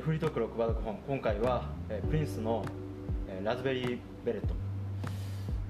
[0.00, 2.64] ー、フリートークロックバード本今回は、えー、プリンスの、
[3.28, 4.54] えー、ラズベリーベレット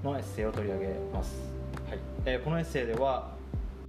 [0.08, 1.36] のエッセイを取り上げます、
[1.88, 1.98] はい。
[2.24, 3.34] えー、このエッセイでは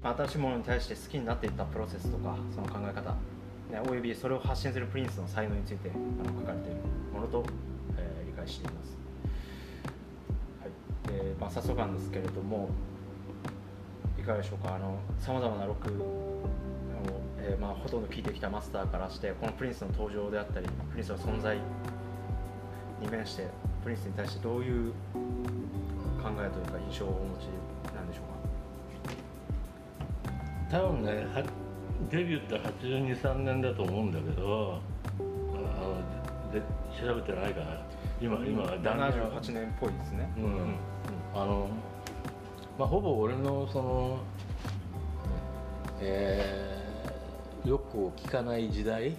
[0.03, 6.77] 新しいものに対して好きになっていったプロセスとかその考え方、ね、およびそれを発信するプリンスの才能についてあの書かれている
[7.13, 7.45] ものと、
[7.97, 8.97] えー、理解しています、
[10.61, 10.71] はい。
[11.21, 12.69] えーまあ、早速なんですけれども
[14.19, 14.79] いかがでしょうか？
[15.19, 15.91] さまざまなロック
[17.51, 21.57] えー、まあ、ほとんど聞いてきたマスターからしてこのプリンスの登場であったりプリンスの存在
[23.01, 23.47] に面して
[23.83, 24.93] プリンスに対してどういう
[26.21, 27.49] 考えというか印象をお持ち
[27.93, 28.25] なんでしょう
[30.71, 30.79] か？
[30.79, 31.27] 多分ね
[32.09, 34.79] デビューって823年だと思うんだけど
[35.19, 35.29] あの
[36.53, 36.61] で
[36.99, 37.85] 調べてないから
[38.21, 40.31] 今今78年っぽいですね。
[40.37, 40.75] うん、うん、
[41.33, 41.69] あの
[42.79, 44.19] まあほぼ俺のその
[45.99, 46.70] えー
[47.65, 49.15] よく聞かない時代、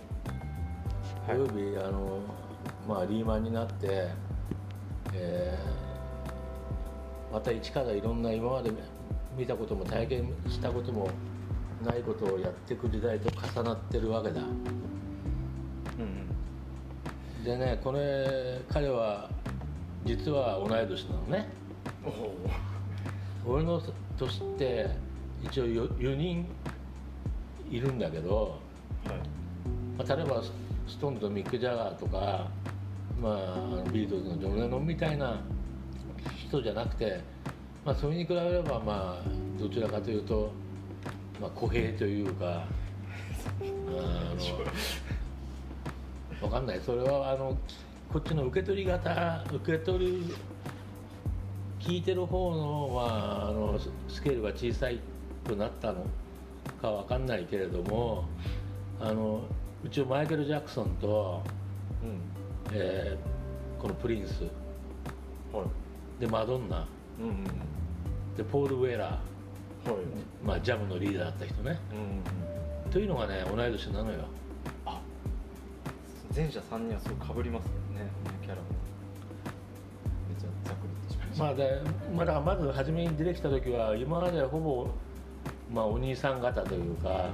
[1.28, 2.18] およびあの、
[2.88, 4.08] まあ、リーマンになって、
[5.14, 8.72] えー、また一からいろんな今まで
[9.36, 11.08] 見たことも体験したことも
[11.84, 14.40] ないことをやっていく時代と重なってるわけだ。
[17.44, 19.28] でねこれ彼は
[20.04, 21.48] 実は同い年なのね。
[23.46, 23.80] 俺の
[24.16, 24.90] 年って
[25.42, 26.46] 一応 4, 人
[27.72, 28.58] いるんだけど、
[29.06, 29.16] はい。
[29.98, 30.42] まあ、例えば
[30.86, 32.50] ストーンとミック・ジャガーとか、
[33.20, 35.40] まあ、ビートルズのジョン・レノンみたいな
[36.46, 37.20] 人じゃなくて、
[37.84, 39.24] まあ、それに比べればまあ
[39.58, 40.52] どちらかというと、
[41.40, 42.66] まあ、公平というか
[43.64, 44.36] あの
[46.40, 46.80] 分かんない。
[46.80, 47.56] それはあの
[48.12, 50.34] こっちの受け取り方受け取る
[51.80, 53.78] 聞いてる方のはあの
[54.08, 55.00] スケールが小さい
[55.44, 56.04] となったの
[56.80, 58.24] かわかんないけれども
[59.00, 59.42] あの
[59.84, 61.42] うちマイケル・ジャクソンと、
[62.02, 62.33] うん。
[62.73, 64.45] えー、このプリンス、
[65.52, 65.64] は
[66.18, 66.86] い、でマドンナ、
[67.20, 67.45] うんうん、
[68.36, 69.18] でポール・ウェラ。
[69.84, 70.00] ー、はい。
[70.45, 71.98] まあ、ジャムのリーダーだった人ね、うん
[72.86, 74.18] うん、というのがね同い年なのよ。
[74.86, 75.00] あ
[76.34, 77.73] 前者3人はすごいかぶりますね
[78.40, 78.62] キャラも。
[80.29, 81.44] めっちゃざっくりってしまいました。
[81.44, 81.83] まあで、
[82.14, 84.89] まあ、だからまず初めに出てきた時は今までほぼ
[85.72, 87.30] まあ、お兄さん方というか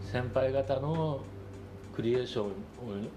[0.00, 1.20] 先輩方の
[1.94, 2.46] クリエーション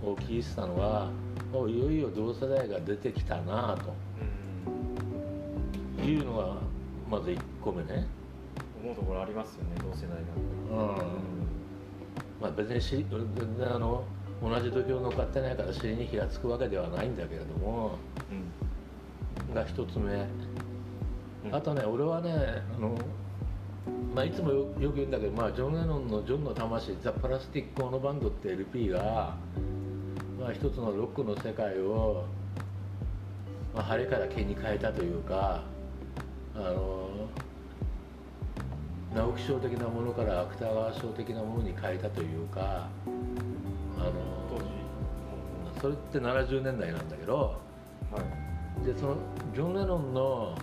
[0.05, 1.09] を聞いてたのは
[1.51, 3.93] もういよいよ同世代が出てきたなと。
[6.03, 6.57] いうのが
[7.09, 8.05] まず1個目ね。
[8.83, 10.17] 思うところありますよね同世代
[10.75, 10.83] が。
[10.83, 10.97] うん。
[12.41, 14.03] まあ別にし全然あの
[14.41, 17.97] 同じ土俵乗っかってないから尻に火がつくわけではないんだけれども、
[19.47, 20.27] うん、が一つ目、
[21.49, 22.33] あとね俺はね
[22.75, 22.97] あの
[24.16, 29.35] まあ、いつもよく言うんだけど、まあ、ジョン・レノンの「ジョンの魂ザ・プラスティック・オノ・バンド」って LP が、
[30.39, 32.23] まあ、一つのロックの世界を、
[33.73, 35.63] まあ、晴れから毛に変えたというか
[36.55, 37.09] あの
[39.16, 42.88] 直木賞的なものから芥川賞的なものに変えたというか
[43.97, 44.13] あの
[45.81, 47.59] それって70年代なんだけど、
[48.11, 48.21] は
[48.81, 49.15] い、でその
[49.53, 50.55] ジョン・レノンの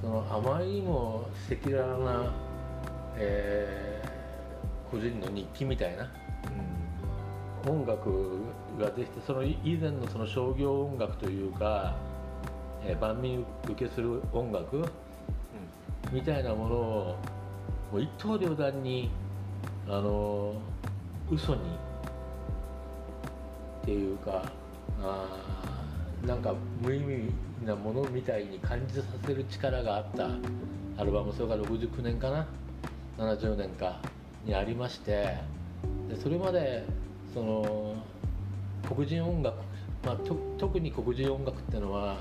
[0.00, 2.32] そのあまりにも赤裸々な、
[3.16, 6.10] えー、個人の日記みたいな、
[7.66, 8.40] うん、音楽
[8.78, 11.96] ができてその以前のその商業音楽というか、
[12.82, 14.86] えー、万民受けする音楽、うん、
[16.12, 17.16] みたいなものを
[17.92, 19.10] もう一刀両断に
[19.86, 20.54] あの
[21.30, 21.60] 嘘に
[23.82, 24.42] っていうか
[25.02, 25.79] あ
[26.26, 27.32] なんか無意味
[27.64, 30.28] なものみたいに感じさせる力があった。
[30.96, 32.46] アルバムそれが69年かな。
[33.18, 34.00] 70年か。
[34.44, 35.38] にありまして。
[36.08, 36.84] でそれまで
[37.32, 37.94] その
[38.88, 39.56] 黒人音楽、
[40.04, 40.16] まあ、
[40.58, 42.18] 特に黒人音楽っていうのは、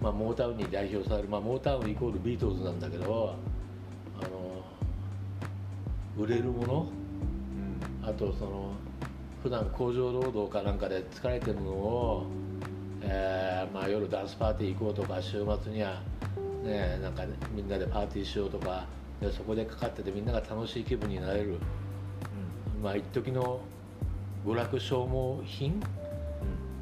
[0.00, 3.34] まあ、モータウンに代表される、まあ、モータウンイコールビートルズなんだけど
[4.20, 4.64] あの
[6.22, 6.86] 売れるもの、
[8.02, 8.72] うん、あとその
[9.42, 12.26] 普段工場労働かなんかで疲れてるのを
[13.02, 16.00] えーまあ、夜ダンスパーティー行こうとか週末には、
[16.64, 17.24] ね、なんか
[17.54, 18.86] みんなでパーティーしようとか
[19.20, 21.58] でそこでかかっててみんなが楽しい気分になれる、
[22.76, 23.60] うん、まあ一時の
[24.46, 25.80] 娯楽消耗品、うん、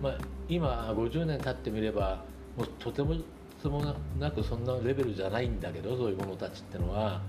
[0.02, 0.18] まあ、
[0.48, 2.24] 今50年経ってみれば
[2.56, 3.16] もうとても
[3.60, 3.82] つも
[4.18, 7.20] なくそんなレベルじゃないんだけどそういうものたちってのは、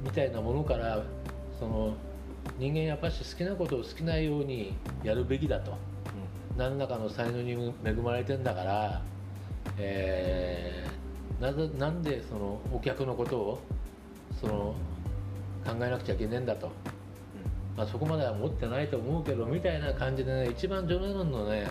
[0.00, 1.02] みたいなものから
[1.58, 1.94] その
[2.58, 5.76] 人間やっぱし好きなことを好きなようにやるべきだと。
[6.56, 9.02] 何らかの才能に恵まれてんだから、
[9.78, 13.62] えー、なぜなんでそのお客のことを
[14.40, 14.74] その
[15.64, 16.70] 考えなくちゃいけないんだと、
[17.76, 21.70] まあ、そこまでは持ってないと思うけどみたいな感じでね一番ジョン・レノンのね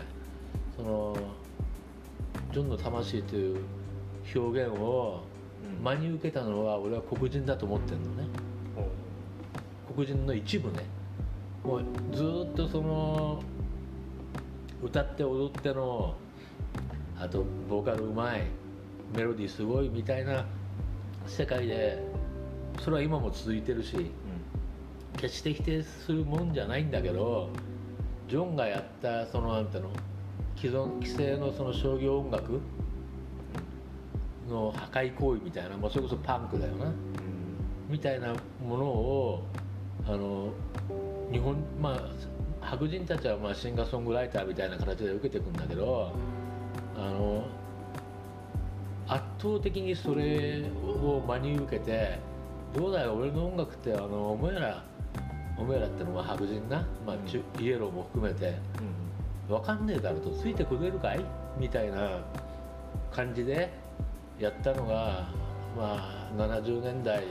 [0.76, 1.18] その
[2.52, 3.60] ジョンの魂という
[4.36, 5.24] 表現を
[5.78, 5.84] うん。
[5.84, 8.28] 真に受けたのは俺は黒人だと思ってるのね。
[9.94, 10.86] 黒人の一部ね。
[11.64, 11.84] もう
[12.14, 13.44] ずーっとその
[14.84, 16.16] 歌って踊っての
[17.20, 18.44] あとボーカルうまい
[19.16, 20.46] メロディーすごいみたいな
[21.28, 22.04] 世界で
[22.80, 24.12] それは今も続いてるしうん。
[25.18, 27.50] 決して否定するもんじゃないんだけど
[28.28, 29.90] ジョンがやったそのなんていうの
[30.56, 32.60] 既存既成のその商業音楽
[34.50, 36.92] の破壊行為みたいな、まあ、それこそパンクだよな
[37.90, 38.34] みたいな
[38.66, 39.44] ものを
[40.08, 40.50] あの
[41.32, 46.12] 日本まあ白人たちはまあシンガーソングライターみたいな形で受けていくんだけど
[46.96, 47.46] あの
[49.08, 52.20] 圧倒的にそれを真に受けて
[52.74, 54.84] どうだよ俺の音楽ってあのお前ら
[55.58, 58.56] お前らってのは白人な、まあ、イエローも含めて。
[59.52, 61.26] 分かんねえだろとついてくれるかい？
[61.58, 62.22] みたいな
[63.12, 63.70] 感じで
[64.40, 65.28] やったのが
[65.78, 67.24] まあ70年代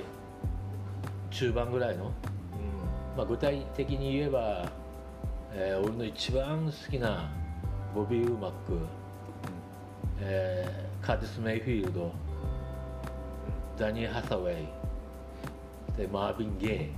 [1.31, 2.13] 中盤ぐらいの、
[3.17, 4.71] まあ、具体的に言えば、
[5.53, 7.31] えー俺の一番好きな
[7.95, 8.79] ボビー・ウーマック、
[10.21, 12.13] えーカーティス・メイフィールド
[13.79, 14.67] ダニー・ハサウェイ
[15.97, 16.89] でマービン・ゲイ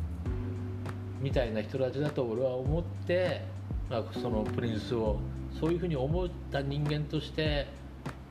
[1.20, 3.43] みたいな人たちだと俺は思って、
[3.88, 5.20] まあ、そのプリンスを
[5.58, 7.69] そういうふうに思った人間として、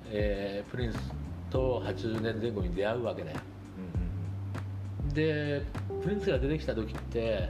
[0.10, 1.00] えープリンス
[1.50, 3.38] と80年前後に出会うわけだよ。
[5.14, 5.64] で
[6.04, 7.50] プリンスが出てきた時って、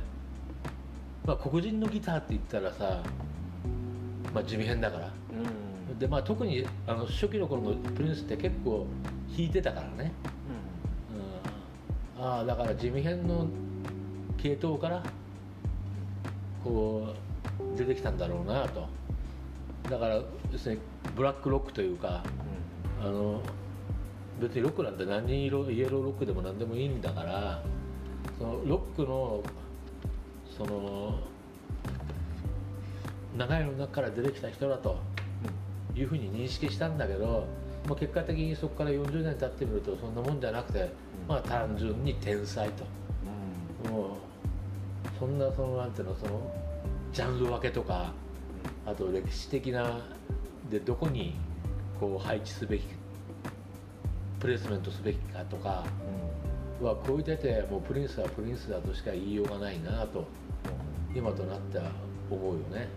[1.25, 3.03] まあ、黒人のギターって言ったらさ、
[4.33, 5.11] まあ、地味編だから。
[5.99, 8.87] で、まあ、特にあの初期の頃のプリンスって結構
[9.29, 10.11] 弾いてたからね、
[12.17, 13.47] うん、ああだから地味編の
[14.37, 15.03] 系統から
[16.63, 17.13] こ
[17.75, 18.87] う出てきたんだろうなと。
[19.89, 20.21] だから
[20.51, 20.81] 要するに
[21.15, 22.23] ブラックロックというか
[23.03, 23.41] あの
[24.39, 27.61] 別にロックなんて何色イエローロックでも何でもいいんだから
[28.37, 29.43] そのロックの
[30.57, 31.19] その
[33.37, 34.97] 長いの中から出てきた人だと
[35.95, 37.45] いうふうに認識したんだけど、
[37.87, 40.91] まあ、結果的にそこから40年経ってみるとそんなもんじゃなくて、
[41.27, 42.83] まあ単純に天才と。
[43.89, 44.31] もう
[45.17, 46.39] そんなそのなんていうのその
[47.13, 48.13] ジャンル分けとか
[48.85, 49.99] あと歴史的な
[50.69, 51.35] でどこに
[51.99, 52.85] こう配置すべき
[54.39, 55.83] プレイスメントすべきかとか
[56.81, 60.25] はこうててもうプリンスはプリンスだとしか言いようがないなと
[61.13, 61.91] 今となっては
[62.29, 62.87] 思うよね。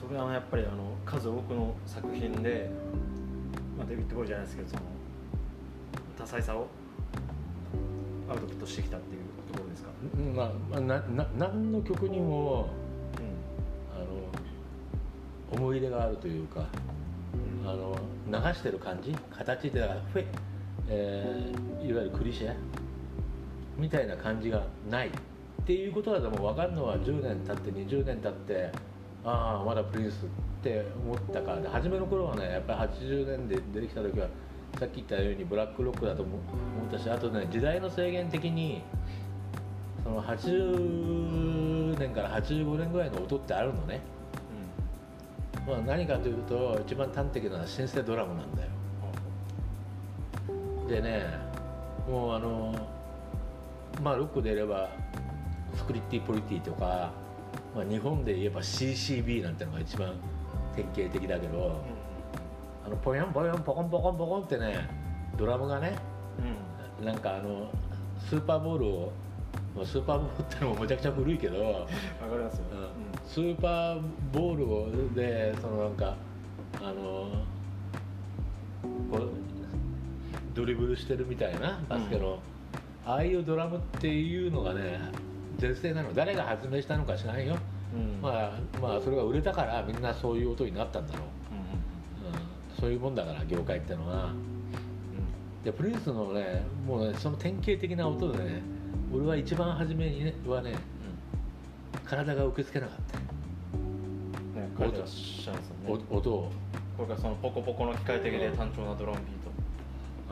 [0.00, 2.68] それはやっぱりあの数多くの作品で、
[3.78, 4.82] まあ、デビッド・ボーイじゃないですけどその
[6.18, 6.66] 多彩さを
[8.28, 12.70] アウトプットしてきたっていうところですか、うんまあ、まあ、なな何の曲にも
[13.94, 13.98] あ
[15.54, 16.66] の思い入れがあるというか
[17.64, 17.96] あの
[18.26, 19.14] 流してる感じ？
[19.30, 19.80] 形で
[20.12, 20.26] フェ、
[20.88, 22.54] えーいわゆるクリシェ？
[23.80, 25.10] みたいな感じがないっ
[25.64, 28.70] ていうことはでも分かるのは10年経って20年経って
[29.24, 34.28] ああまだプリンスって思ったからで初めの頃はねやっぱり80年で出てきた時は
[34.78, 36.42] さっき言ったようにブラックロックだと思思
[36.88, 38.82] ったしあとね時代の制限的に
[40.02, 44.00] その80年から85年ぐらいの音ってあるのね、
[45.66, 48.68] まあ、何かというと一番端的なのはシンセドラムなんだよ。
[50.88, 51.26] でね
[52.08, 52.74] もうあの
[54.02, 54.90] まあロックで言えば
[55.76, 57.12] スクリッティ・ポリティとか、
[57.74, 60.14] まあ、日本で言えば CCB なんてのが一番
[60.74, 61.80] 典型的だけど
[62.84, 64.88] あのポヨンポヨンポコンポコンポコンってね
[65.36, 65.96] ドラムがね
[67.00, 67.70] うんなんかあの
[68.28, 69.12] スーパーボールを
[69.74, 71.86] まあスーパーボールってのもめちゃくちゃ古いけどわか
[72.32, 72.64] りますよ、
[73.26, 74.00] スーパー
[74.32, 76.16] ボールをでそのなんか
[76.82, 77.28] あの
[79.10, 79.30] こう
[80.54, 82.38] ドリブルしてるみたいなバスケの、
[83.10, 85.00] ああいうドラムっていうのがね
[85.58, 86.14] 全盛なの。
[86.14, 87.56] 誰が発明したのか知らないよ、
[87.92, 88.00] うん。
[88.00, 94.32] うんまあまあそれが売れたからみんなそういう音になったんだろう、うんうん、そういうもんだから業界ってのは。
[95.64, 98.62] でプリンスのねもうねその典型的な音でね
[99.12, 100.74] 俺は一番初めにねはね
[102.04, 103.18] 体が受け付けなかった。
[104.60, 106.52] ね書いてらっしゃるんですよねお音を、
[106.96, 109.50] これがそのポコポコの機械的で単調なドラムビート。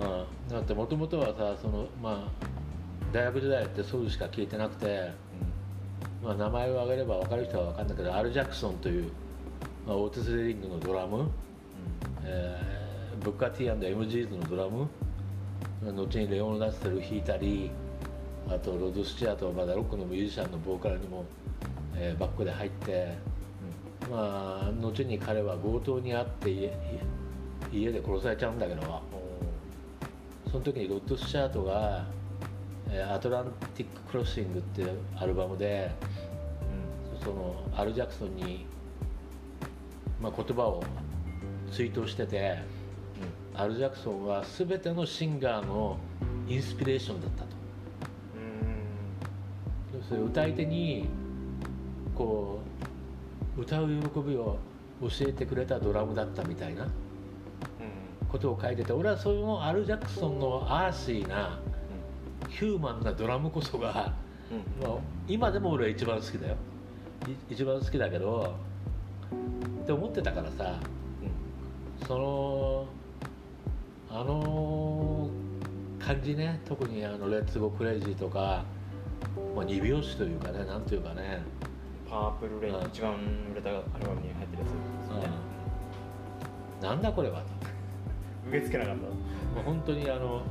[0.00, 2.48] うん、だってもともとはさそのまあ
[3.12, 5.10] 大学時代ってソウルしか聞いてなくて、
[6.22, 9.10] まあ、名前を挙げれば分かる人は分かんないけどアル・ジャクソンという、
[9.86, 11.30] まあ、オーティス・レディングのドラム、
[12.24, 12.78] えー
[13.24, 14.88] ブッカー・ティー &MGs のドラム
[15.82, 17.68] 後にレオン・ラッセル弾いたり
[18.48, 21.24] あとロド・スチュアートまだロックのミュージシャンのボーカルにも、
[21.96, 23.16] えーバックで入って
[24.08, 26.72] まあ後に彼は強盗に遭って家
[27.72, 29.02] 家で殺されちゃうんだけど
[30.52, 32.17] その時にロッド・スチャートが「えー
[33.10, 35.90] アトランティック・クロッシング」っていうアルバムで
[37.22, 38.66] そのアル・ジャクソンに、
[40.20, 40.82] まあ、言葉を
[41.70, 42.58] 追悼してて
[43.54, 45.98] アル・ジャクソンは全てのシンガーの
[46.48, 47.48] インスピレーションだったと。
[49.94, 51.08] 要するに歌い手に
[52.14, 52.60] こ
[53.56, 54.56] う歌う喜びを
[55.00, 56.86] 教えてくれたドラムだったみたいな
[58.30, 61.58] ことを書いてて俺はそのアル・ジャクソンのアーシーな
[62.58, 64.12] ヒューマンなドラムこそが、
[64.82, 64.98] まあ、
[65.28, 66.56] 今でも俺は一番好きだよ。
[67.28, 68.52] い一番好きだけど
[69.82, 70.80] って思ってたからさ
[72.08, 72.86] その
[74.10, 75.28] あの
[76.00, 78.64] 感じね特にあの「レッツゴークレイジー」とか、
[79.54, 81.40] まあ、二拍子というかねなんていうかね。
[82.10, 83.14] Purple Rain うん一番
[83.52, 85.28] 売れたアルバムに入ってるやつですよね。
[86.82, 87.46] なんだこれはと。
[88.48, 89.10] 受け付けなかっも
[89.60, 90.42] う本当にあの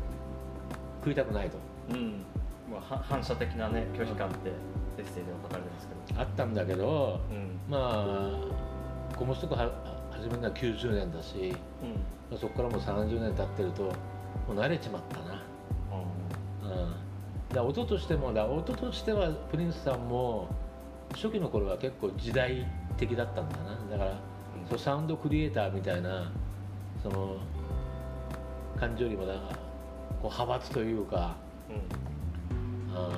[1.02, 1.58] 食いたくないと。
[1.58, 2.24] たうん。
[2.72, 4.50] まあは反射的なね拒否感って
[4.98, 6.20] エッセイでは書かれてますけど。
[6.22, 7.60] あったんだけどうん。
[7.70, 9.72] まあこの人がは
[10.12, 11.92] 始めるのは90年だしうん。
[12.30, 13.92] まあそこからもう30年経ってるとも
[14.50, 15.42] う慣れちまったな。
[16.64, 16.90] うん、だか
[17.56, 20.48] ら音としてもだ音としてはプリンスさんも
[21.14, 22.66] 初期の頃は結構時代
[22.98, 23.78] 的だったんだな。
[23.90, 24.20] だから、
[24.70, 26.30] そうサウンドクリエイターみたいな
[27.02, 27.38] その
[28.78, 29.34] 感じよりもだ
[30.22, 31.36] こう派閥というか
[32.94, 33.10] あ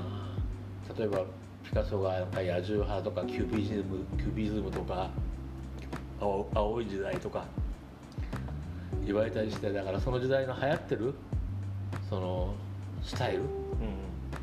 [0.88, 1.00] ー。
[1.00, 1.24] 例えば
[1.64, 5.12] ピカソがなんか野獣派とかキュービズムキュービズムとか
[6.20, 7.46] 青青い時代とか
[9.06, 11.14] 言われたりしてだからその時代の流行ってる
[12.10, 12.54] その
[13.04, 13.48] スタイルうん。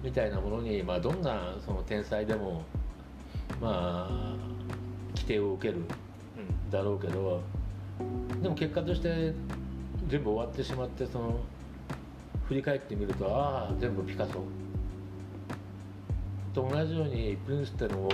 [0.03, 2.63] みたいなものに、まあ、どんなその天才でも
[3.61, 4.37] まあ
[5.15, 6.71] 規定を受けるうん。
[6.71, 7.43] だろうけど
[8.41, 9.33] でも結果として
[10.09, 11.41] 全部終わってしまってその
[12.49, 14.43] 振り返ってみるとああ全部ピカソ。
[16.55, 18.09] と同じようにプリンスってのも、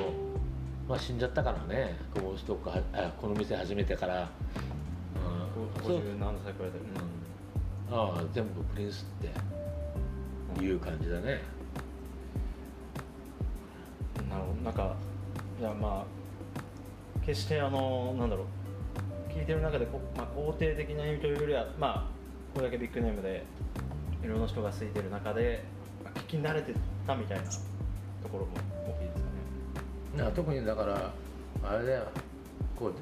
[0.88, 1.96] まあ、死んじゃったからね。
[2.14, 4.28] この人があこの店始めてから、
[5.78, 5.98] うん、そう。
[5.98, 6.02] 57
[6.44, 6.78] 歳くらいで
[7.90, 7.98] うん。
[7.98, 11.40] ああ全部プリンスっていう感じだね。
[14.28, 14.62] なるほど。
[14.62, 14.96] なんか
[15.60, 18.46] いやまあ決してあのなんだろう。
[19.32, 22.04] 聞いてる中でこ、まあ、肯定的な意味というよりはまあ
[22.54, 23.44] これだけビッグネームで
[24.22, 25.64] いろんな人がついてる中で、
[26.04, 26.74] まあ、聞き慣れて
[27.06, 28.52] たみたいなところも
[28.86, 29.30] 大きいですか
[30.18, 30.24] ね。
[30.24, 31.12] な特にだから
[31.64, 32.04] あれだよ。
[32.76, 32.94] こう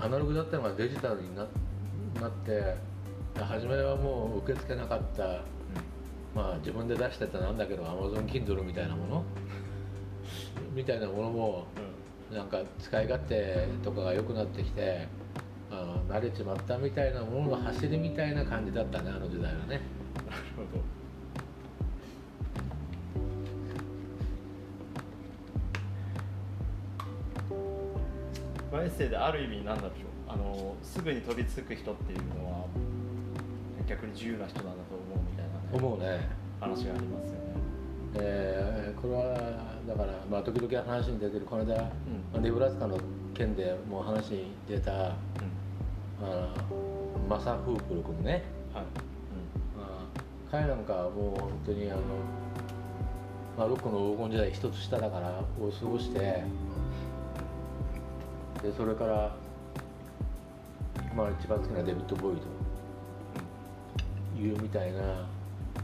[0.00, 1.46] アナログだったのがデジタルにな
[2.20, 2.76] なって
[3.36, 5.42] 初めはもう受け付けなかった、
[6.34, 9.24] まあ自分で出してたなんだけど AmazonKindle みたいなもの？
[10.74, 11.66] みたいなものも
[12.32, 15.21] なんか使い勝手とかが良くなってきて、まあ、
[16.08, 19.66] 慣れちまったみたいなものの走りみたいな感じだったねあの時代はね。
[19.66, 19.80] なる
[20.56, 20.82] ほど。
[28.72, 29.92] まあエッセイである意味なんだろう
[30.28, 32.66] あのすぐに飛びつく人っていうのは
[33.86, 36.42] 逆に自由な人なんだと思うみたいな、ね、思うね。
[36.60, 37.38] 話がありますよね。
[38.14, 39.22] えーこれは
[39.88, 41.90] だから、まあ、時々話に出てるこの間、ま
[42.36, 42.96] あネブラスカの
[43.34, 44.98] 件でもう話に出たうん。
[45.00, 45.08] あ
[47.28, 48.84] マサ・フープル君ね、はい、
[49.76, 49.86] まあ、
[50.50, 52.00] 彼なんかはもう本当にあの、
[53.58, 56.44] まあ、ロックの黄金時代一つ下だからを過ごして
[58.62, 59.34] でそれから、
[61.16, 62.40] まあ、一番好きなデビッド・ボーイ
[64.36, 65.00] というみたいな、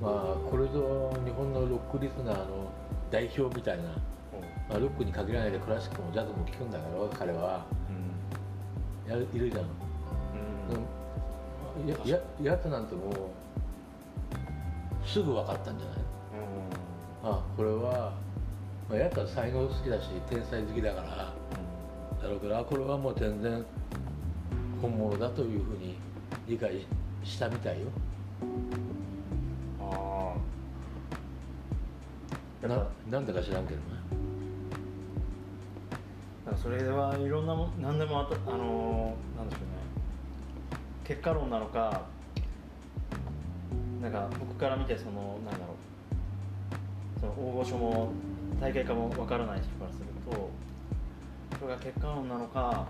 [0.00, 2.70] まあ、これぞ日本のロックリスナーの
[3.10, 3.84] 代表みたいな、
[4.68, 7.64] まあ、ロックに限らないでクラシックもジャズも聴くんだけど彼は。
[9.08, 9.87] やるいるじゃん。
[10.70, 11.88] うん。
[11.88, 13.14] やややつなんてもう
[15.06, 15.98] すぐ分かったんじゃない？
[17.24, 18.12] あこれは、
[18.88, 21.06] まあ、やつは才能好きだし天才好きだから
[22.22, 23.64] だろうけどあこれはもう全然
[24.82, 25.96] 本物だというふうに
[26.46, 26.84] 理解
[27.24, 27.86] したみたいよ。
[29.80, 30.34] あ
[32.64, 33.86] あなぱなんでか知らんけどね。
[36.62, 39.67] それはいろんなも何でもあたあのーなんでしょうね
[41.08, 42.02] 結果論なのか
[44.02, 45.74] なんか僕から見てそのなんだろ
[47.16, 48.12] うその大御所も
[48.60, 50.50] 大会かもわからない人からすると
[51.58, 52.86] それが結果論なのか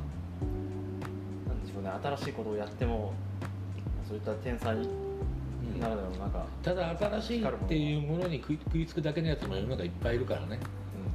[1.47, 3.15] なんでしょうね新しいことをやっても
[4.09, 4.89] そういった天才に
[5.81, 10.59] ならではのなんか、ただ新しいっていうものに食い食いつくだけのやつも世の中いっぱいいるからね。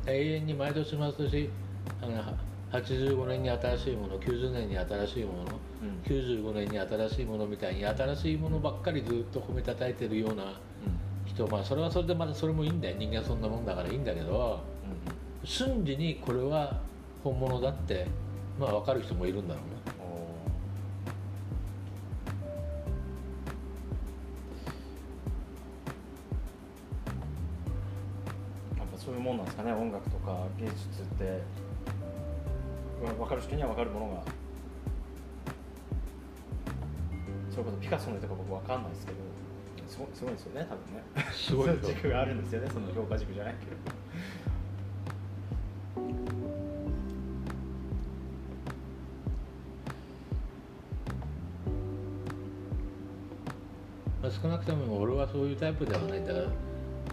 [0.06, 1.50] 永遠に毎年毎年
[2.02, 2.34] あのは
[2.72, 5.48] 85年に新しいもの90年に新しいもの、うん
[6.06, 10.60] 95年に新しいものみたいに新しいものばっかりずっと褒めたたいてるような
[11.26, 12.96] 人まあそれはそれでまたそれもいいんだよ。
[12.98, 14.62] 人間そんなもんだからいいんだけど
[15.44, 16.80] 瞬時にこれは
[17.24, 18.08] 本物だって
[18.60, 19.74] まあ分かる人もいるんだろうね。
[28.78, 29.74] やっぱそういうもんなんですかね。
[29.74, 31.42] 音楽とか芸術って。
[33.04, 34.24] わ分かる人には分かるものが
[37.54, 39.18] それこそピカソの絵とか僕分かんないですけど。
[39.88, 41.32] すごすごいですよね多分ね。
[41.32, 43.54] すごい軸 があるんですよねその評価軸じゃない。
[43.60, 43.94] けど
[54.22, 56.20] まあ、少なくとも俺はそういうタイプではない。
[56.20, 56.46] んだから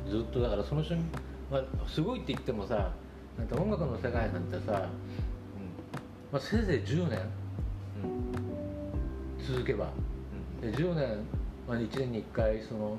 [0.09, 1.05] ずっとだからその瞬
[1.51, 2.93] まあ、すごいって言ってもさ
[3.37, 4.89] なんか音楽の世界なんてさ、
[6.31, 7.19] まあ、せいぜい10年
[8.05, 9.45] うんうん。
[9.45, 9.91] 続けば
[10.61, 11.19] で10年、
[11.69, 12.97] まあ、1年に1回その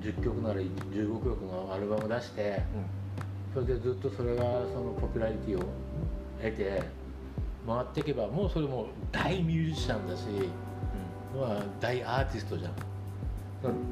[0.00, 2.62] 10曲なら15曲のアルバム出して
[3.52, 4.48] それでずっとそれがそ
[4.80, 5.64] のポピュラリティを
[6.42, 6.82] 得て
[7.66, 10.22] 回っていけばもうそれも大ミュージシャンだし、
[11.38, 12.72] まあ、大アーティストじゃん。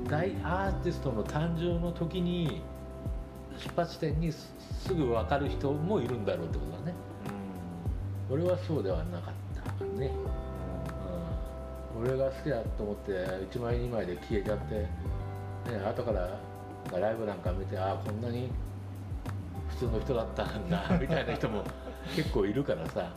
[0.07, 2.61] 大アーティストの誕生の時に
[3.59, 4.52] 出発点にす
[4.87, 6.95] すぐ分かる人もいるんだろうってことだね。
[8.31, 9.35] 俺はそうではなかっ
[9.78, 10.31] たね、うん、
[12.00, 13.12] 俺が好きだと思って
[13.52, 14.88] 1枚2枚で消えちゃって、ね、
[15.87, 16.40] 後から
[16.99, 18.50] ライブなんか見てああこんなに
[19.68, 21.62] 普通の人だったんだ みたいな人も
[22.16, 23.11] 結構いるからさ。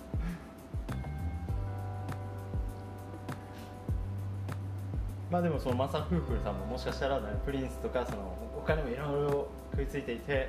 [5.32, 10.48] まあでもそのマサフーフルさんももしかしたら、ね、プリンスとかその他にもいろいろ食いついていて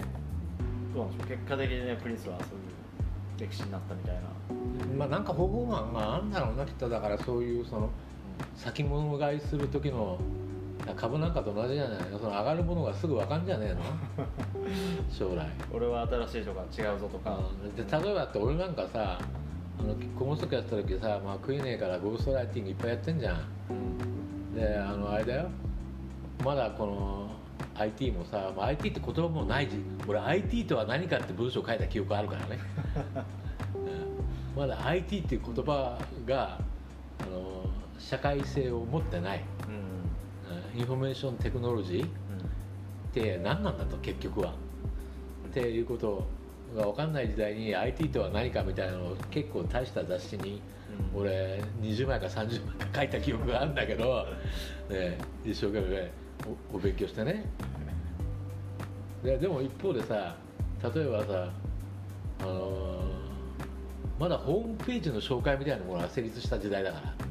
[0.95, 4.21] どうなんでしょう結果的にねプリンスはそういう歴史になったみたいな、
[4.97, 6.89] まあなんか方法が、まあ、あんだろうなきっと。
[6.89, 7.91] だからそういうその
[8.55, 10.19] 先物買いする時の
[10.95, 12.19] 株なんかと同じじゃないの？
[12.19, 13.81] その上がるものがすぐ分かんじゃねえの？
[15.11, 15.47] 将来。
[15.73, 17.39] 俺は新しいとか違うぞとか、
[17.77, 19.19] で例えばって俺なんかさ
[19.79, 23.37] あのコモストクやってた時さ、まあ、食えねえからゴーストライティングいっぱいやってんじゃん。
[23.71, 23.73] う
[24.55, 25.49] んであのあれだよ。
[26.45, 27.27] まだこの
[27.79, 29.71] IT もさ、まあ、IT って言葉もないし
[30.07, 32.59] 俺 IT とは何かって文章書いた記憶あるからね、
[34.55, 34.61] うん。
[34.61, 36.59] まだ IT っていう言葉が
[37.21, 37.56] あの
[37.99, 39.45] 社会性を持ってない。
[39.69, 40.75] うん。
[40.75, 40.81] うん。
[40.81, 42.07] Information Technology。
[42.07, 42.09] っ
[43.13, 44.55] て何なんだと結局は。
[45.49, 46.27] っていうこと
[46.77, 50.61] が分かんない時代に IT とは何かみたいなのを結構大した雑誌に
[51.15, 51.21] うん。
[51.21, 54.27] 俺20枚か30枚か書いた記憶があるんだけど、
[54.91, 56.11] ね、一生懸命
[56.73, 57.47] おお勉強してね。
[59.23, 60.37] ででも一方でさ
[60.95, 61.51] 例えばさ、
[62.41, 63.17] あのー
[64.19, 67.26] まだホームページの紹介みたいなものが成立した時代だから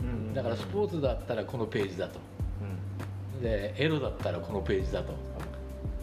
[0.00, 0.34] うん。
[0.34, 2.18] だからスポーツだったらこのページだと。
[3.34, 3.42] うん。
[3.42, 5.14] でエロだったらこのページだと。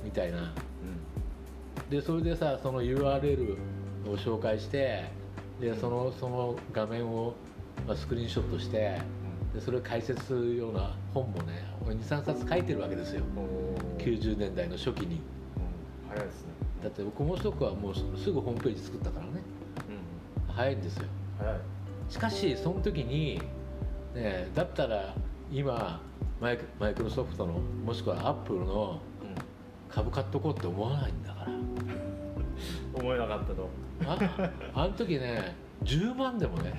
[0.04, 0.54] みたいな。
[1.90, 3.58] でそれでさその URL
[4.08, 5.06] を紹介して
[5.60, 7.36] でそのその画面を、
[7.86, 9.00] まあ、スクリーンショットして
[9.54, 13.24] でそれを解説するような本もね俺23冊書いてるわけですよ。
[13.36, 14.04] うんおー。
[14.04, 15.16] 90年代の初期に。
[15.16, 15.22] うん。
[16.10, 16.54] 早いですね。
[16.84, 19.32] だってコモストックはもうすすぐホームページ作ったからね
[20.50, 21.06] うん早いんですよ
[21.40, 21.58] 早い
[22.10, 23.42] しかしその時に、
[24.14, 25.14] ね、だったら
[25.52, 26.02] 今
[26.40, 29.00] マイクマイクロソフトのもしくはアップルの
[29.90, 31.52] 株買っとこうって思わないんだから。
[32.94, 33.70] 思えなかったと。
[34.06, 36.74] ああの時ね10万でもね。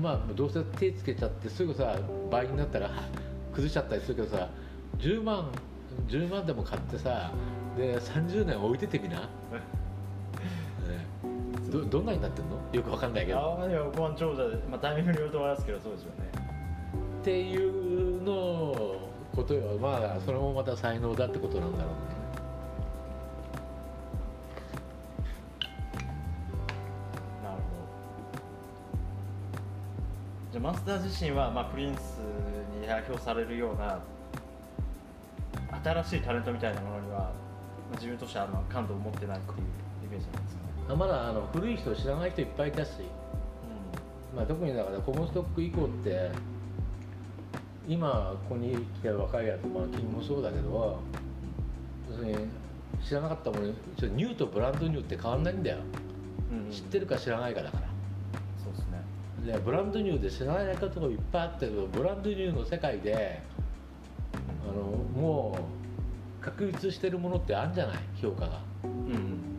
[0.00, 1.98] まあどうせ手つけちゃってすぐさ
[2.30, 2.92] 倍になったらは
[3.52, 4.48] 崩しちゃったりするけどさ
[4.98, 5.48] 10万
[6.06, 7.32] 10万でも買ってさ
[7.76, 9.26] で30年置いててみな、ね、
[11.70, 12.56] どどんなになってんの？
[12.72, 13.38] よくわかんないけど。
[13.38, 16.30] ああいや5万長者で、まあ、タイミングによると思いますけどそうですよね。
[17.20, 18.96] っていうの
[19.34, 19.78] ことよ。
[19.78, 21.94] まあそれもまた才能だってことなんだろうね。
[27.42, 27.62] なるほど。
[30.52, 32.18] じゃあマスター自身は、まあ、プリンス
[32.80, 34.00] に代表されるような
[35.84, 37.24] 新しいタレントみたいなものには、ま
[37.92, 39.58] あ、自分としてはあの感度を持ってないっていう
[40.06, 40.69] イメージなんですか？
[40.96, 42.90] まだあの古い人知らない人いっぱいいたし、
[44.36, 46.30] まあ、特にだからコモストック以降って
[47.88, 51.00] 今ここに来てる若いやつ、まあ、君もそうだけど
[52.10, 52.36] 要するに
[53.04, 55.78] 知らなかったものニューとブランドニューって変わんないんだよ。
[56.52, 56.70] うんうん。
[56.70, 57.86] 知ってるか知らないかだから、
[58.62, 59.52] そうですね。
[59.52, 63.40] でブランドニューで知らないことがいっぱいあってブランドニューの世界で
[64.70, 64.82] あの
[65.22, 65.56] も
[66.40, 67.98] う確立してるものってあるんじゃない？
[68.20, 68.60] 評価が。
[68.84, 69.49] うん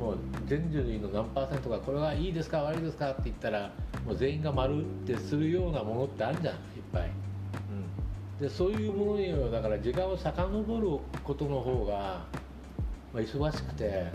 [0.00, 3.70] もう全人類の何パーセントがこれはいいですか悪いですかって言ったら
[4.06, 6.60] もう全員が丸ってするようなものってあるじゃんいっ
[6.92, 7.10] ぱい。
[8.40, 12.24] でそういうものにはだから時間を遡ることの方が、
[13.12, 14.06] まあ、忙しくて、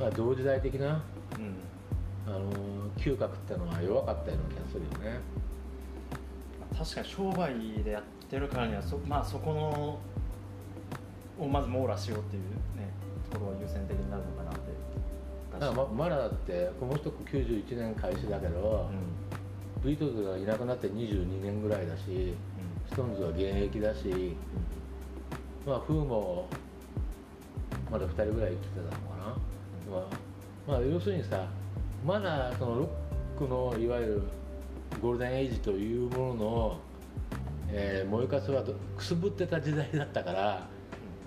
[0.00, 1.00] まあ、同時代的な
[1.36, 1.44] うん。
[1.44, 1.54] うん
[2.28, 2.50] あの
[2.98, 5.20] 嗅覚ってのは弱かったような気がするよね。
[6.76, 9.98] 確かに商売でやってるからにはそ,、まあ、そこの
[11.38, 12.42] をまず網羅しようっていう
[12.78, 12.92] ね
[13.30, 14.60] ところが優先的になるのかなって
[15.58, 18.88] だからままだだってこの人91年開始だけど、
[19.84, 22.34] ビートルズがいなくなって22年ぐらいだし
[22.90, 24.36] ストーンズは現役だし
[25.66, 26.48] まあフーも
[27.90, 29.24] まだ2人ぐらい生きてたのかな、
[29.92, 31.46] まあ、まあ要するにさ
[32.04, 32.88] まだそのロ
[33.36, 34.22] ックのいわゆる
[35.00, 36.76] ゴールデンエイジというものの、
[37.70, 40.68] えー燃えかすはどくすぶってた時代だったから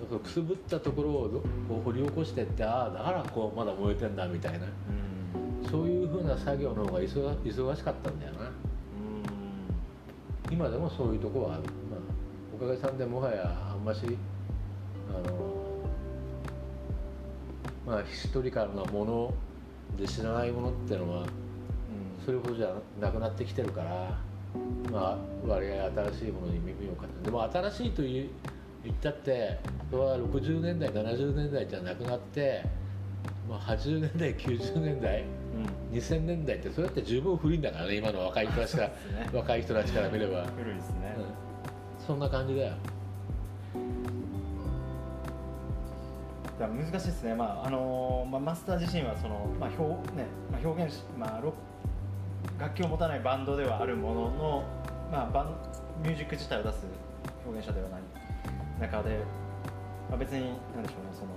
[0.05, 4.59] くすぶったところをどこう掘り起こしてってああだからこうまだ燃えてんだみたいな。
[4.59, 5.69] うん。
[5.69, 8.51] そういうふうな作業の方が忙忙しかったんだよな。
[10.51, 11.99] 今でもそういうとこはある、まあ、
[12.53, 14.01] おかげさんでもはやあんまし
[15.09, 15.55] あの
[17.87, 19.33] まあヒストリカルなもの
[19.97, 21.25] で知らないものっていうのは
[22.25, 24.19] それほどじゃなくなってきてるから
[24.91, 27.25] まあ割合新しいものに耳を傾けて。
[27.25, 28.29] でも新しいという
[28.83, 32.63] 言ったってそれは60年代70年代じゃなくなって、
[33.47, 35.23] まあ、80年代90年代
[35.91, 35.97] うん。
[35.97, 38.87] 2000年代ってそれって十分古いんだからね今の若い人たちから
[39.19, 39.29] ね。
[39.33, 42.05] 若い人たちから見れば、古いですね、うん。
[42.05, 42.73] そんな感じだよ。
[46.59, 51.53] だ難しいですね、まああのまあ、マスター自身はその、まあ表ねまあ、表現し、まあ、ロ
[52.59, 54.63] 楽器を持たないバンドではあるものの、
[55.11, 55.55] まあ、バン
[56.03, 56.85] ミュージック自体を出す
[57.45, 58.00] 表現者ではない
[58.81, 59.23] 中で、
[60.09, 61.29] まあ、別に何でしょうねその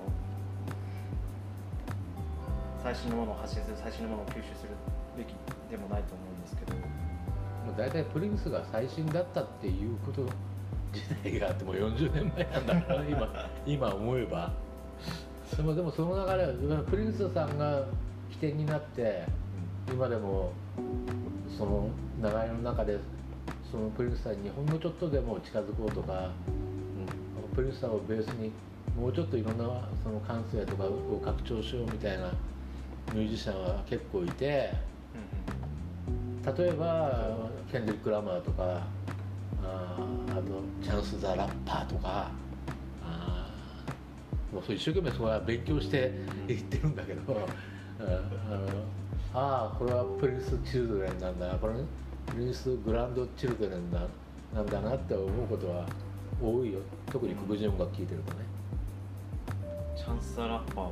[2.82, 4.70] 最新のものを発信する最新のものを吸収する
[5.16, 5.28] べき
[5.70, 6.76] でもないと思うんですけど、
[7.76, 10.28] 大体プリンスが最新だったっていうこと
[10.92, 13.28] 自体があってもう40年前なんだから今
[13.66, 14.52] 今思えば。
[15.56, 17.82] でもでもその流れはプリンスさんが
[18.30, 19.24] 起点になって
[19.92, 20.50] 今でも
[21.56, 21.88] その
[22.20, 22.98] 流れの中で
[23.70, 26.30] そのプリンスさんにほんのちょっとでも近づこうとか、
[27.54, 28.50] プリンスさんをベースに
[28.98, 29.64] もうちょっといろんな
[30.02, 32.30] その感性とかを拡張しようみたいな
[33.12, 34.72] ミュージシャンは結構いて
[36.56, 38.82] 例えばケンドリック・ラマーとか
[39.62, 40.42] あーあと
[40.82, 42.30] チャンス・ザ・ラッパーとか
[43.02, 46.12] あーもうそう一生懸命そこは勉強して
[46.46, 47.20] 言ってるんだけど、
[47.98, 48.68] ああの
[49.34, 51.74] ああこれはプリンス・チルドレンなんだこれ
[52.26, 54.00] プリンス・グランド・チルドレンだ
[54.54, 55.86] なんだなって思うことは
[56.44, 56.80] 多いよ。
[57.10, 58.44] 特に黒人音楽聴いてるとね。
[59.96, 60.90] チャンス・ザ・ラッパーは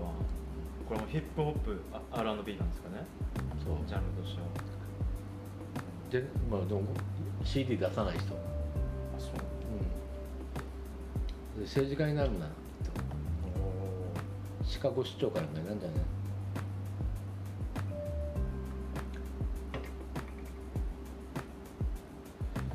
[0.88, 3.04] これもヒップホップあ R&B なんですかね。
[3.64, 3.76] そう。
[3.86, 4.46] ジャンルとしては。
[6.10, 6.82] で,、まあ、でも
[7.44, 8.36] CD 出さない人、あ
[9.18, 9.30] そう。
[11.56, 12.46] うん、で政治家になるんだ
[14.72, 15.98] シカゴ市長からねなんじゃない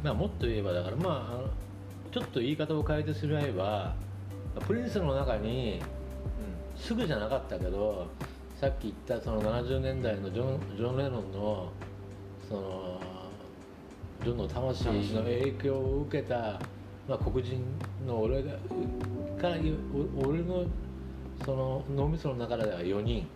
[0.03, 1.66] まあもっと言えばだからまあ
[2.17, 3.93] ちょっと言い方を変えてしまえば
[4.65, 5.79] プリンスの中に
[6.75, 8.07] すぐじゃなかったけど
[8.59, 11.71] さっき言ったその70年代のジョンジョン・レノンの
[12.49, 13.01] その
[14.23, 16.59] ジョンの魂の影響を受けた、
[17.07, 17.63] まあ、黒人
[18.07, 18.53] の俺が
[19.39, 19.57] から
[20.23, 20.65] お俺の
[21.45, 23.27] その脳みその中では4人、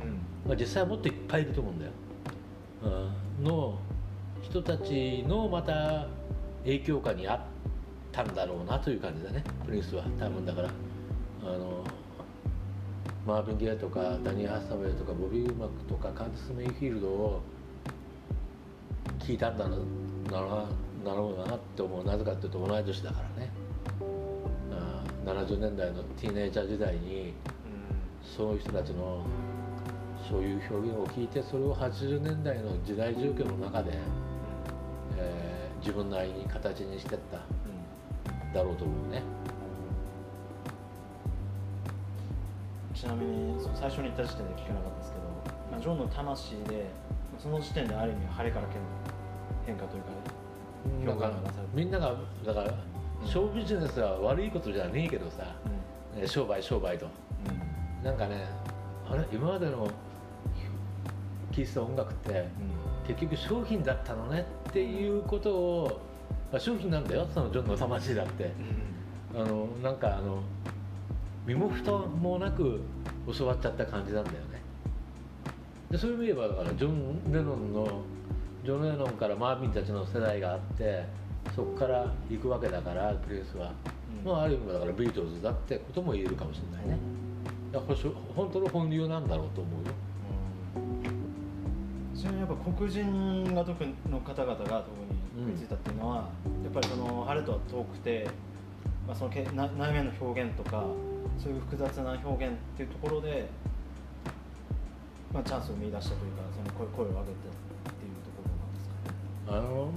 [0.00, 0.48] うん。
[0.48, 1.92] まあ、実際はもっといっぱいいると思うんだよ、
[2.84, 3.80] うん、の
[4.42, 6.06] 人たちのまた
[6.64, 7.40] 影響下にあっ
[8.12, 9.42] たんだろうなという感じだね。
[9.64, 10.68] プリンスは多分だから。
[11.44, 11.82] あの
[13.26, 17.40] マーヴィン・ゲイとかダニー・ハッサウェイとかボビー・ウマックとかカーティス・メイフィールドを
[19.18, 20.40] 聞いたんだろうな
[21.04, 23.50] なろうなって思うなぜかっていうと同い年だからね。
[24.70, 27.34] あー70年代のティーネイジャー時代に
[28.36, 29.24] そういう人たちの
[30.28, 33.92] そういう表現を聞いてそれを80年代の時代状況の中で、
[35.16, 37.38] えー自分なりに形にしてった
[38.52, 39.22] だろうと思うね。
[42.94, 45.24] ちなみにその最初に言った時点で聞かなかったですけど、
[45.72, 46.86] まあ、ジョンの魂で
[47.38, 48.66] その時点である意味晴れから
[49.66, 50.08] 変化というか
[51.04, 52.14] 評価がなされてみんなが
[52.46, 52.74] だから
[53.24, 55.56] ショービジネスは悪いことじゃねえけどさ、
[56.14, 57.06] ね商売商売と。
[58.04, 58.46] なんかね
[59.08, 59.88] あれ今までの
[61.52, 62.48] 聴いてた音楽って
[63.06, 66.11] 結局商品だったのねっていうことを、ま
[66.56, 68.50] あ、商品なんだよそのジョンの魂だって。
[69.34, 70.42] あのなんかあの
[71.46, 72.80] 身も蓋もなく
[73.26, 74.60] 教わっちゃった感じなんだよね。
[75.90, 78.02] でそういう意味ではだからジョン・レノンの
[78.62, 81.04] ジョン・レノンからマービンたちの世代があって
[81.56, 83.72] そこから行くわけだからプリンスは、
[84.22, 84.30] うん。
[84.30, 86.98] まあ、ある意味だからビートルズだってことも言えるかもしれないね。
[87.72, 89.94] だからほ本当の本流なんだろうと思うよ。
[92.14, 94.70] ちなみにやっぱ黒人が特の方々が特
[95.10, 96.16] に食いついたっていうのは、
[96.62, 98.28] やっぱりその晴れとは遠くて、
[99.06, 100.84] まあ、そのけ内内面の表現とか
[101.38, 103.48] そういう複雑な表現っていうところで、
[105.32, 109.58] まあ、チャンスを見出したというかその声声を上げてっていうところなんですかね。
[109.58, 109.92] あの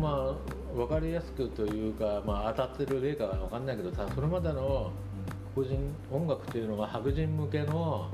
[0.00, 4.90] まあ分かりやすくというか、まあ、当たってる例かは分かんないけどさそれまでの
[5.54, 5.78] 黒人
[6.10, 8.08] 音楽というのが白人向けの、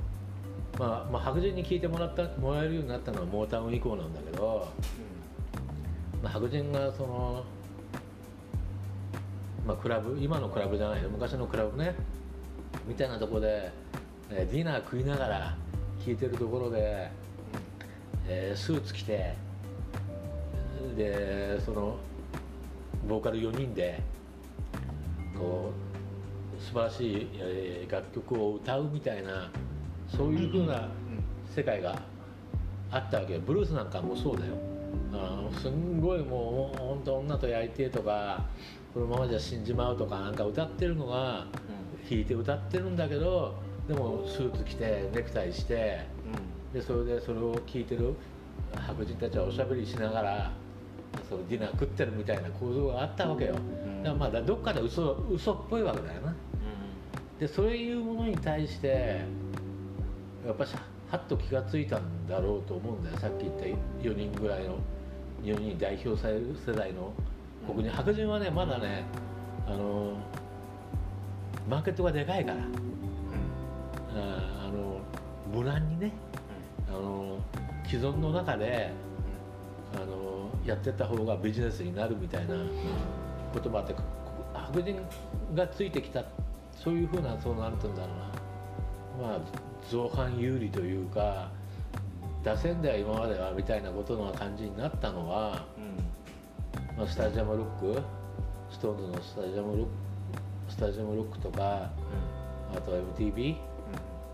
[0.78, 4.68] まあまあ、白人に聴いてもらったもらえるようになったのはモータウン以降なんだけど、
[6.22, 7.44] まあ、白人がその、
[9.66, 11.08] まあ、クラブ今のクラブじゃないよ。
[11.08, 11.94] 昔のクラブね。
[12.86, 13.70] みたいなところで、
[14.30, 15.56] えーディナー食いながら
[16.04, 17.10] 聴いてるところで、
[18.26, 19.34] えースーツ着て
[20.96, 21.96] でその
[23.08, 24.00] ボーカル4人で
[25.38, 25.72] こ
[26.58, 29.50] う素晴らしい、えー楽曲を歌うみたいな
[30.08, 30.88] そういうふうな
[31.54, 32.00] 世界が
[32.90, 33.40] あったわけよ。
[33.40, 34.69] ブルースなんかもそうだよ
[35.12, 38.44] あのすんごいもう本当女と焼いてとか
[38.94, 41.46] このままじゃ死んじまうとかなんか歌ってるのが
[42.08, 43.54] 弾いて歌ってるんだけど
[43.86, 46.06] でもスーツ着てネクタイして
[46.72, 48.14] でそれでそれを聞いてる
[48.74, 50.52] 白人たちはおしゃべりしながら
[51.28, 54.02] そのディナー食ってるみたいな構造があったわけよ、ん。
[54.02, 56.34] だからまあどっかで嘘嘘っぽいわけだよな。
[57.40, 59.22] でそういうものに対して
[60.46, 60.74] やっぱし
[61.10, 63.16] はっと気が付いたんだろうと思うんだよ。
[63.18, 63.64] さっき言った
[64.08, 64.76] 4人ぐらいの
[65.42, 67.12] 4人に代表される世代の
[67.66, 69.04] 黒人白人はねまだね
[69.66, 70.14] あの
[71.68, 72.58] マーケットがでかいから。
[74.12, 75.00] ああの
[75.52, 76.12] 無難にね
[76.88, 77.38] あの
[77.86, 78.90] 既存の中で
[79.94, 82.56] あのやってった方がビジネスになるみたいな
[83.52, 84.02] こともあってこ
[84.52, 84.96] 白人
[85.54, 86.24] がついてきた
[86.76, 88.12] そういうふうなそうなんて言うんだろ
[89.20, 89.28] うな。
[89.28, 91.50] まあ造反有利というか
[92.44, 95.66] 出せんだよ今まではみたいなことの感じになったのは、
[96.96, 98.02] まあ、スタジアムロック
[98.70, 101.90] ストーンズのスタジアムロックスタジアムロックとか
[102.74, 103.56] あと MTV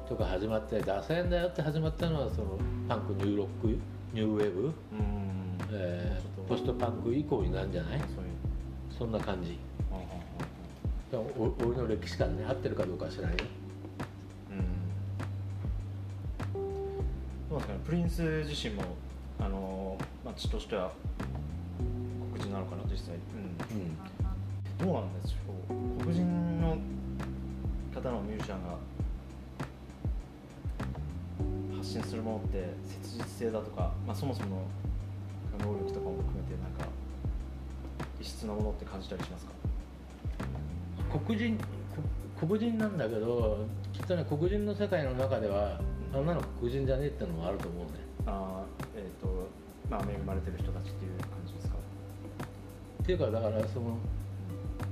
[0.09, 3.67] とか始まって出せんだよって始まったのはそのパンクニューロック
[4.13, 4.75] ニューウェーブ、
[5.73, 8.01] えーポストパンク以降になるんじゃない
[8.97, 9.59] そんな感じ
[11.59, 13.45] 俺の歴史観ね合ってるかどうかは知らないよ
[17.57, 17.81] どうなんですかね。
[17.87, 18.83] プリンス自身も
[19.40, 20.92] あの、まあ、血としては
[22.35, 23.19] 黒人なのかな実際、う
[24.85, 24.87] ん。
[24.87, 26.77] どうなんでしょう黒人の
[27.95, 28.77] 方のミュージシャンが
[31.79, 34.57] 発信するものって切実性だとか、まあ、そもそも
[35.59, 36.92] の能力とかも含めてなんか
[38.21, 39.53] 異質なものって感じたりしますか？
[41.27, 41.64] 黒人こ
[42.47, 43.64] 黒人なんだけど
[43.95, 45.81] きっとね黒人の世界の中では
[46.17, 47.91] あんなの黒人じゃねえってのもあると思うね
[48.27, 49.49] あーえっ、と
[49.91, 51.75] まあ恵まれてる人たちっていう感じですか？
[53.03, 53.97] っていうかだからその、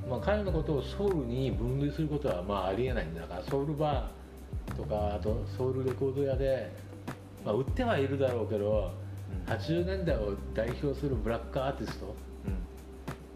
[0.09, 3.23] まあ、彼のことをソウルに分類することはまあありえないんだ。
[3.23, 6.71] からソウルバーとかあとソウルレコード屋で、
[7.45, 8.93] まあ、売ってはいるだろうけど
[9.47, 12.15] 80年代を代表するブラックアーティスト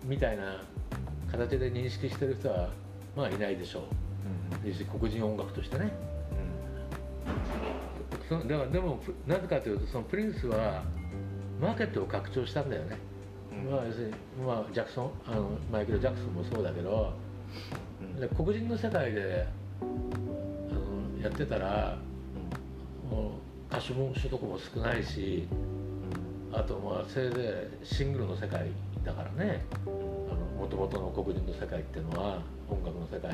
[0.04, 0.62] みたいな
[1.30, 2.70] 形で認識してる人は
[3.16, 3.82] まあいないでしょう。
[4.64, 5.92] 要するに黒人音楽としてね
[8.28, 10.82] そだからでもなぜかというとそのプリンスは
[11.60, 12.98] マーケットを拡張したんだよね、
[13.52, 13.70] うん。
[13.70, 14.12] まあ、要するに、
[14.46, 17.14] まあ、ジャクソンあのマイケル・ジャクソンもそうだけど
[18.00, 18.20] うん。
[18.20, 19.46] で黒人の世界で
[19.80, 19.84] あ
[20.74, 21.98] のやってたら
[23.10, 23.38] も
[23.70, 25.48] う歌手も所得も少ないし
[26.52, 28.68] あとまあせいぜいシングルの世界
[29.04, 29.64] だからね。
[30.58, 33.30] もともとの黒人の世界っていうのは音楽の世界、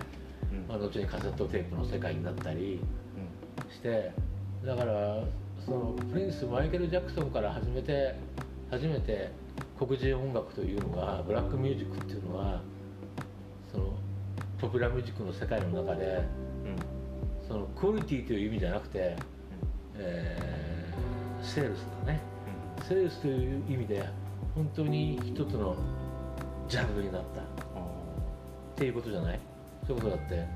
[0.52, 0.68] うん。
[0.68, 2.80] まあ、後にカセットテープの世界になったり
[3.72, 4.12] して
[4.64, 5.22] だから
[5.64, 8.14] そのプリンスマイケル・ジャクソンから始めて
[8.70, 9.30] 初めて
[9.78, 12.60] 黒人音楽というのがブラックミュージックっていうのは
[13.70, 13.94] その
[14.60, 16.24] ポピュラーミュージックの世界の中で
[17.46, 19.16] そのクオリティという意味じゃなくて、
[19.96, 22.20] えーセールスだね。
[22.88, 24.02] セールスという意味で
[24.54, 25.76] 本当に一つの
[26.66, 27.42] ジャンルになった。
[27.42, 27.44] っ
[28.76, 29.40] ていうことじゃない？
[29.86, 30.46] そういうことだって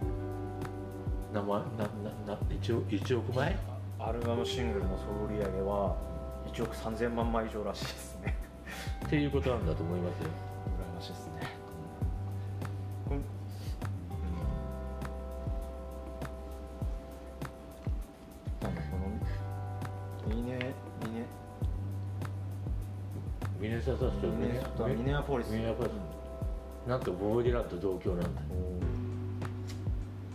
[1.35, 1.67] 名前な
[2.27, 3.55] なな 1, 億1億枚？
[4.09, 5.95] アルバムシングルの総売り上げは
[6.51, 8.35] 1億3000万枚以上らしいですね。
[9.05, 10.31] っていうことなんだと思いますよ。
[10.81, 11.33] 羨ましいですね。
[13.11, 13.25] うん。
[18.63, 20.61] なんだこのミネミ
[21.13, 21.27] ネ。
[23.61, 25.51] ミネソタ州ミネミネアポリス。
[25.53, 25.93] ミネアポリス。
[26.89, 28.41] なんとボブ・ディランと同郷なんだ。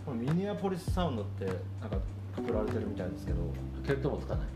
[0.06, 1.54] このミネアポリスサウンドってなん
[1.90, 1.96] か
[2.36, 3.38] くくられてるみたいですけど。
[3.86, 4.46] 見当もつかない？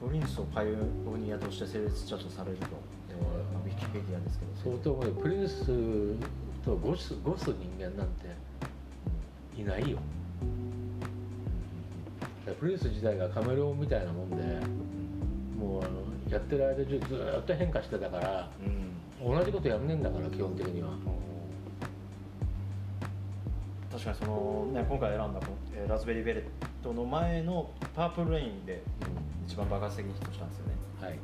[0.00, 4.78] プリンスをパイオニアとして成立したとされると、ウィキペディアですけど。
[4.82, 5.64] 相当プリンス
[6.64, 8.26] とゴスゴス人間なんて
[9.56, 9.98] いないよ。
[12.60, 14.36] プリンス自体がカメレオンみたいなもんで
[15.60, 18.48] もうあのやってる間中ずーっと変化してたから
[19.20, 19.36] うん。
[19.36, 20.90] 同じことやんねえんだから基本的には
[23.98, 25.40] 確かにその、ね、今回選んだ
[25.74, 26.44] えーラズベリーベレッ
[26.84, 28.80] トの前のパープルレインで
[29.44, 31.18] 一番爆発的にヒットしたんですよね、はい。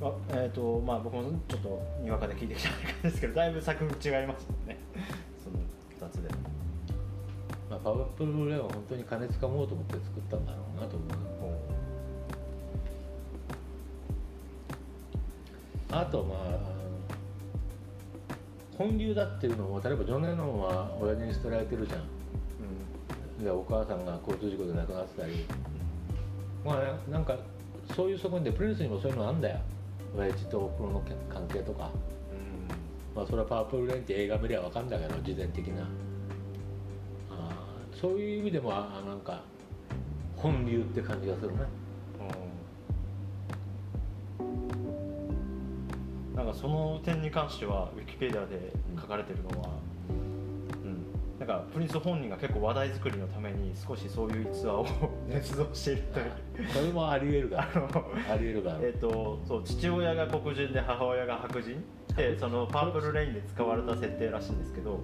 [0.00, 0.12] まあ
[0.44, 4.78] えーとまあ、僕もちょっとにわかで聞いてきた感じですけどだいぶ作品違いますもんね。
[5.42, 6.28] その2つで
[7.68, 11.08] まあ、パワープルレインは本当に金つかもうと思って作ったんだろうなと思う。
[15.90, 16.75] あとまあ
[18.78, 22.00] 本流だっていうのも例えばジョン・レノンは親父に捨てられてるじゃん。
[23.40, 25.44] うでお母さんが交通事故で亡くなってたり。
[26.64, 26.84] まあね。
[27.10, 27.36] なんか
[27.94, 29.58] そういう側面でプリンスにもそういうのあんだよ。
[30.16, 31.84] 親父とおふくろの関係とか。
[31.84, 31.88] ん。
[33.14, 35.82] まあそれはパワープルレインって映画見りゃ分かんだけど自伝的な。
[37.30, 39.42] あーそういう意味でもあなんか
[40.36, 41.60] 本流って感じがするね
[46.36, 48.70] なんかその点に関してはウィキペディアで
[49.00, 49.70] 書かれてるのは、
[50.10, 51.06] うん、
[51.38, 54.86] なんかプリンス本人が結構話題作りのために少しそういう逸話を
[55.30, 56.68] 捏造しているという。
[56.68, 57.88] それもありえるがあの
[58.30, 61.82] ありえるがえっとそう父親が黒人で母親が白人。
[62.14, 65.00] でそのパープルレインで使われた設定らしいんですけど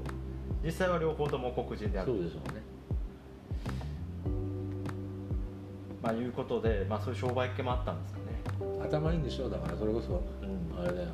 [0.65, 2.13] 実際は両方とも黒人である。
[2.13, 2.63] そうでしょうね。
[6.03, 8.83] まあいうことで、まあ、そういう商売っ気もあったんですかね。
[8.83, 9.51] 頭いいんでしょう。
[9.51, 10.21] だからそれこそ。
[10.43, 11.09] うんあれだよ。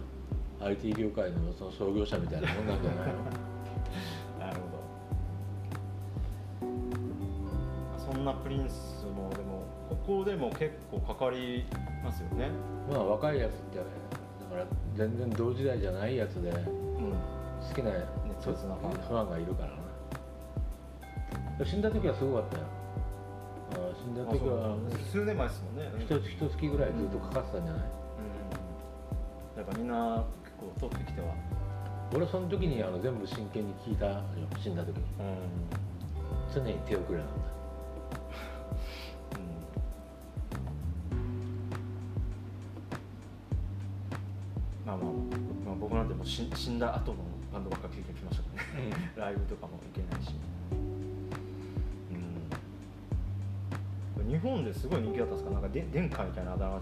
[0.61, 3.15] IT 業界のその創業者みたいなもんなんじゃないの？
[4.47, 4.69] なるほ
[8.07, 8.13] ど。
[8.13, 11.65] そんなプリンスもでもここでも結構かかり
[12.03, 12.51] ますよね。
[12.91, 17.13] まあ若いやつってだから全然同時代じゃないやつで好うん。
[17.75, 17.91] きな
[18.27, 19.71] 熱烈なファンファンがいるから
[21.59, 21.65] な。
[21.65, 22.65] 死んだ時はすごかったよ。
[23.73, 24.77] あー死んだ時は
[25.13, 25.91] 数年前ですもんね。
[25.99, 28.08] 一つ一月ぐらいずっとかかってたんじゃない、やっぱみん
[29.89, 31.35] な結構取ってきては。
[32.15, 34.23] 俺その時にあの全部真剣に聞いたよ
[34.63, 35.03] 死んだ時に。
[36.55, 37.33] 常に手遅れなんだ。
[44.87, 45.07] まあまあ、
[45.67, 47.19] まあ、僕なんてもう死死んだ後の
[47.53, 49.13] バンドばっかり聴いてきましたからね。
[49.17, 50.33] ライブとかも行けないし、
[54.19, 55.51] うん、日本ですごい人気だったんですか？
[55.53, 56.81] なんかで殿下みたいなあだ名が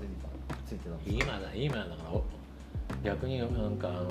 [0.65, 2.23] ついてた今だ今だからお
[3.07, 4.07] 逆になんかあの、う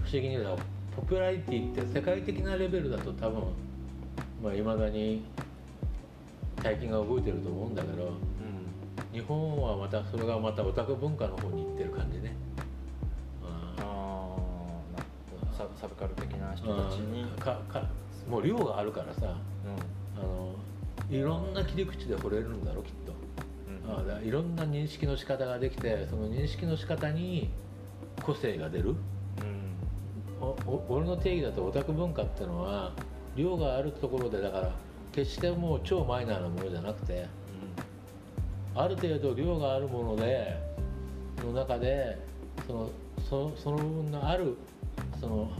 [0.00, 0.58] 不思議に言うと
[0.96, 3.42] ポピュラリティって世界的なレベルだと多分
[4.42, 5.24] まあ、未だに
[6.62, 8.14] 大金が動いてると思うんだけどんうん。
[9.12, 12.34] 日本はまたそれがまたオタク文化の方に行ってる感じね。
[15.56, 17.28] ササブカル的な人たちに、うん。
[17.38, 17.88] かか
[18.28, 19.36] もう量があるからさ。
[20.16, 20.54] あの
[21.10, 23.33] いろんな切り口で惚れるんだろきっと、うん
[23.88, 27.50] あいろんな認識の仕方ができてその認識の仕方に
[28.22, 28.90] 個性が出る。
[28.90, 28.96] うん。
[30.40, 32.92] おお俺の定義だとオタク文化ってのは
[33.36, 34.72] 量があるところでだから
[35.12, 37.26] 決してもう超マイナーなものじゃなくて
[38.74, 40.56] ある程度量があるもので
[41.44, 42.18] の中で
[42.66, 42.90] その
[43.28, 44.56] そその部分のある
[45.20, 45.50] その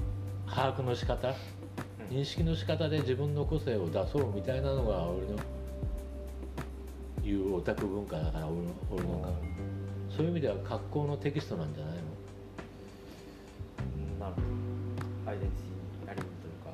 [0.47, 2.17] 把握の仕方うん。
[2.17, 5.39] 認識の仕方で自分の個性を出そうみたいなのが俺の
[7.25, 9.29] 言うオタク文化だから俺の俺のが
[10.15, 12.01] そういう意味では格好のテキストなんじゃないの？
[14.13, 14.41] うんなるほ
[15.27, 15.61] どアイデンティ
[16.07, 16.71] ティありというか。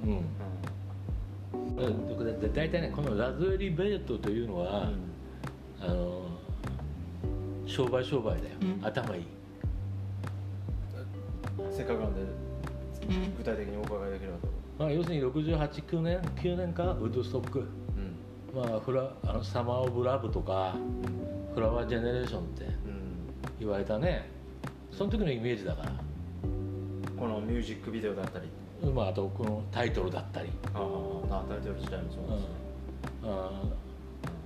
[1.83, 2.41] うん。
[2.41, 4.91] でで大体ねこのラズベリーベレットというのは、
[5.81, 6.27] あの
[7.67, 9.23] 商売商売だよ、頭いい。
[9.23, 9.27] うん
[11.73, 12.21] せっかくなんで
[13.37, 14.49] 具体的にお伺いできればと。
[14.79, 17.67] まあ、要するに689年9年かウッドストック、うん
[18.55, 20.75] まあ、フラあのサマー・オブ・ラブとか
[21.55, 22.73] フラワー・ジェネレーションってうん。
[23.59, 24.29] 言われたね。
[24.91, 25.93] その時のイメージだから、
[27.19, 28.49] このミュージックビデオだったり。
[28.93, 30.79] まあ、あとこのタイトルだったり、あ
[31.31, 32.71] あタイトル自体もそうですね。
[33.25, 33.63] あ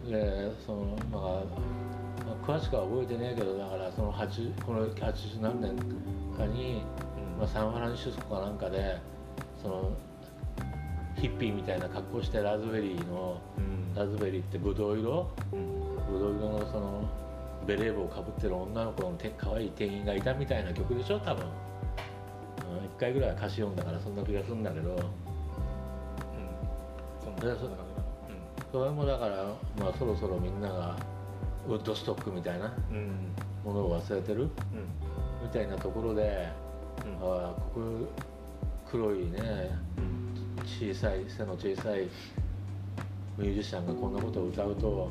[0.09, 5.76] でそのまあ、まあ、詳しくは覚えてねえけどだからその8この80何年
[6.36, 6.82] かに、
[7.38, 8.98] まあ、サンフランシスコかなんかで
[9.62, 9.92] その
[11.16, 15.30] ヒッピーみたいな格好してラズベリーのうんラズベリーってブドウ色？
[15.53, 17.09] うんブドウ色のその
[17.66, 21.18] ベレー帽をかぶってる女の子のて可愛い店員がいたみたいな曲でしょ？
[21.20, 21.49] 多分、うん、
[22.97, 24.90] 1回ぐらいは歌詞読んだからそんな気がするんだけど。
[24.90, 24.99] うん。
[27.22, 27.68] そんそ
[28.72, 29.45] それもだから、
[29.78, 30.97] まあ、そろそろみんなが
[31.68, 32.74] ウッドストックみたいな
[33.64, 34.42] ものを忘れてる？
[34.42, 34.49] うん
[35.45, 36.49] みたいなところで、
[37.05, 37.28] うん。
[37.30, 37.80] ああここ
[38.90, 39.70] 黒いね
[40.64, 42.09] 小さい背の小さい
[43.37, 45.11] ミュージシャンがこんなことを歌うと、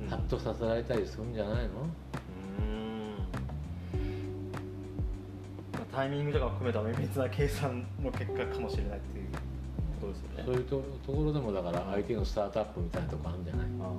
[0.00, 0.08] うん。
[0.08, 1.70] ハッとさせられたりするんじゃないの、
[5.92, 9.26] タイミングとかも含めた綿密な計算の結果かもしれないっていう
[10.00, 10.42] ことですよね。
[10.46, 13.66] そういうとところでもだから相手のスタートアップみたいなとこあるんじゃない？
[13.80, 13.92] あ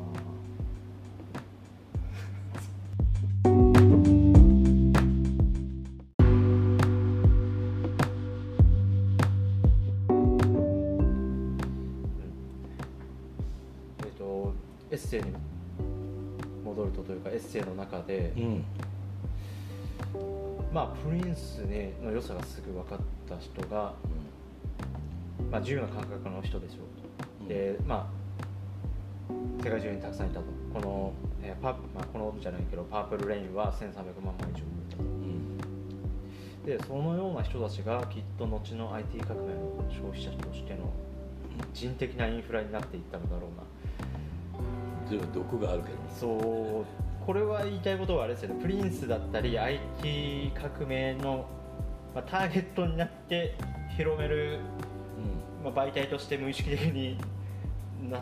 [15.01, 15.27] セイに
[16.63, 18.65] 戻るとというかエッセイの中で、うん。
[20.73, 23.93] まあプリンス、ね、の良さがすぐ分かった人が、
[25.51, 27.47] まあ、自由な感覚の人でしょうと、うん。
[27.47, 28.21] でまあ
[29.63, 30.45] 世界中にたくさんいたと。
[30.73, 33.85] この、えーパまあ、このじゃないけどパープルレインは1300
[34.23, 35.03] 万枚以上売れたと。
[35.03, 35.57] うん。
[36.65, 40.91] でそのような人たちがきっと後の IT 革命の消費者としての
[41.73, 43.63] 人的なインフラになっていったのだろうな
[45.11, 45.95] 随分毒があるけど。
[46.17, 46.85] そう
[47.25, 48.61] これは言いたいことはあれですよね。
[48.61, 51.45] プリンスだったり IT 革命の、
[52.15, 53.55] まあ、ターゲットになって
[53.95, 54.59] 広める、
[55.63, 57.17] まあ、媒体として無意識的に
[58.09, 58.21] なっ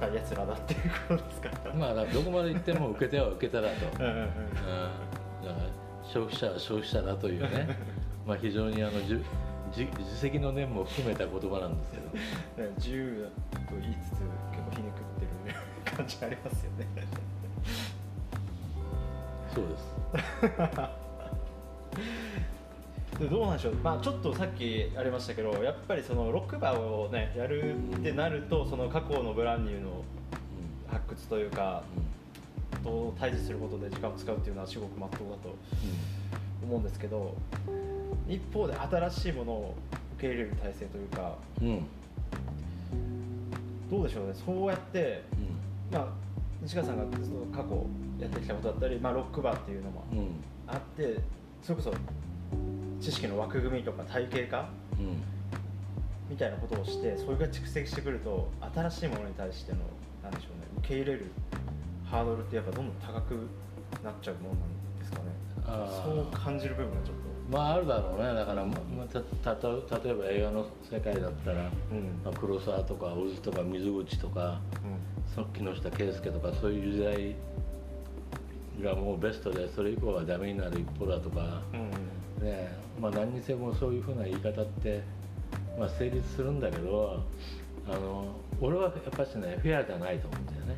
[0.00, 4.18] たやつらだっていうことですかうんまあどこまで行っても受け手は受け手だと、うん、うんうん。
[4.18, 4.26] うん。
[4.26, 5.68] だから
[6.02, 7.78] 消費者は消費者だというね。
[8.26, 9.24] まあ非常にあのじゅ
[9.76, 12.04] 自自責の念も含めた言葉なんですけど。
[12.66, 14.20] ね自由だと言いつつ
[15.94, 16.64] 感じあります。
[16.64, 16.86] よね
[19.54, 19.94] そうです。
[23.20, 30.02] でどうなんでしょう、まあ、ちょっとさっきありましたけどやっぱりそのロックバーをねやるってなるとその過去のブランニューの
[30.90, 31.84] 発掘というか
[32.82, 35.54] と対峙することで時間を使うっていうのは至極真っ当だと
[36.64, 37.36] 思うんですけど
[38.28, 39.74] 一方で新しいものを
[40.16, 41.68] 受け入れる体制というかうん。
[41.68, 41.86] うん
[43.90, 44.32] どうでしょうね。
[44.34, 45.22] そうやって、
[45.94, 46.06] まあ、
[46.60, 47.86] 西川さんがその過去
[48.18, 50.18] やってきたことだったり、まあ、ロックバーっていうのもうん。
[50.18, 50.26] うん
[50.66, 51.20] あって
[51.62, 51.92] それこそ
[52.98, 55.22] 知識の枠組みとか体系化うん。
[56.30, 59.78] みたいなことをしてそれが蓄積してくると新しいものに対しての
[60.22, 61.26] なんでしょうね受け入れる
[62.04, 63.34] ハードルってやっぱどんどん高く
[64.02, 65.24] なっちゃうものなんですかね。
[66.02, 67.16] そう感じる部分がちょっ
[67.50, 68.34] まああるだろうね。
[68.34, 72.22] だから、ままたたた例えば映画の世界だったら、とうん。
[72.24, 74.60] まあ、黒沢とか小津とか水口とか
[75.34, 77.34] その木下圭介とかそういう時代
[78.82, 85.02] がもうベストでそれ以降はダメになる一方だとか、うんねまあ、何にせもそういうふうな言い方って、
[85.78, 87.22] まあ、成立するんだけど
[87.88, 88.26] あの
[88.60, 90.76] 俺はやっぱしねフェアじゃないと思うんだよね、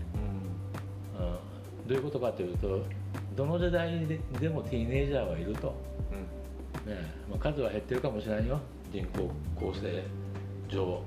[1.85, 2.83] うん、どういうことかというと
[3.37, 5.75] どの時代ででもティーネイジャーはいると。
[6.87, 8.61] うんねまあ、数は減ってるかもしれないよ。
[8.93, 10.03] 人口構成
[10.69, 11.03] 上。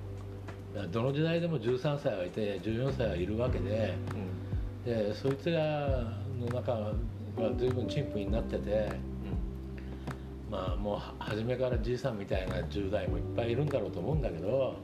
[0.92, 3.96] どの時代でも13歳はいて14歳はいるわけで。
[4.86, 5.88] でそいつら
[6.40, 6.94] の中は
[7.58, 8.90] 随分陳腐になってて。
[10.52, 14.76] まあもうは初めからじいさんみたいな10代もいっぱいいるんだろうと思うんだけど。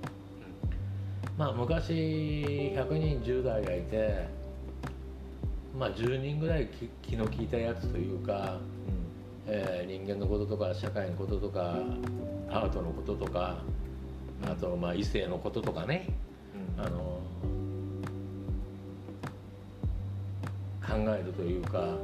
[1.37, 4.27] まあ昔100人10代がいて。
[5.77, 8.59] まあ10人ぐらい気気の利いたやつというか
[9.47, 11.77] えー人間のこととか社会のこととか
[12.49, 13.59] アートのこととか
[14.43, 16.07] あとまあ異性のこととかね。
[16.77, 17.19] あの
[20.85, 21.95] 考えるというか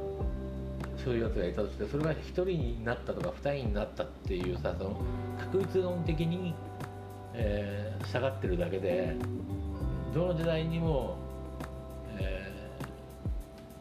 [1.02, 5.00] そういうやつがいたとしてそれが1人になったとか2人になったっていうさその
[5.38, 6.54] 確率論的に、
[7.34, 9.14] えー下がってるだけで
[10.12, 11.16] どの時代にも、
[12.18, 12.52] え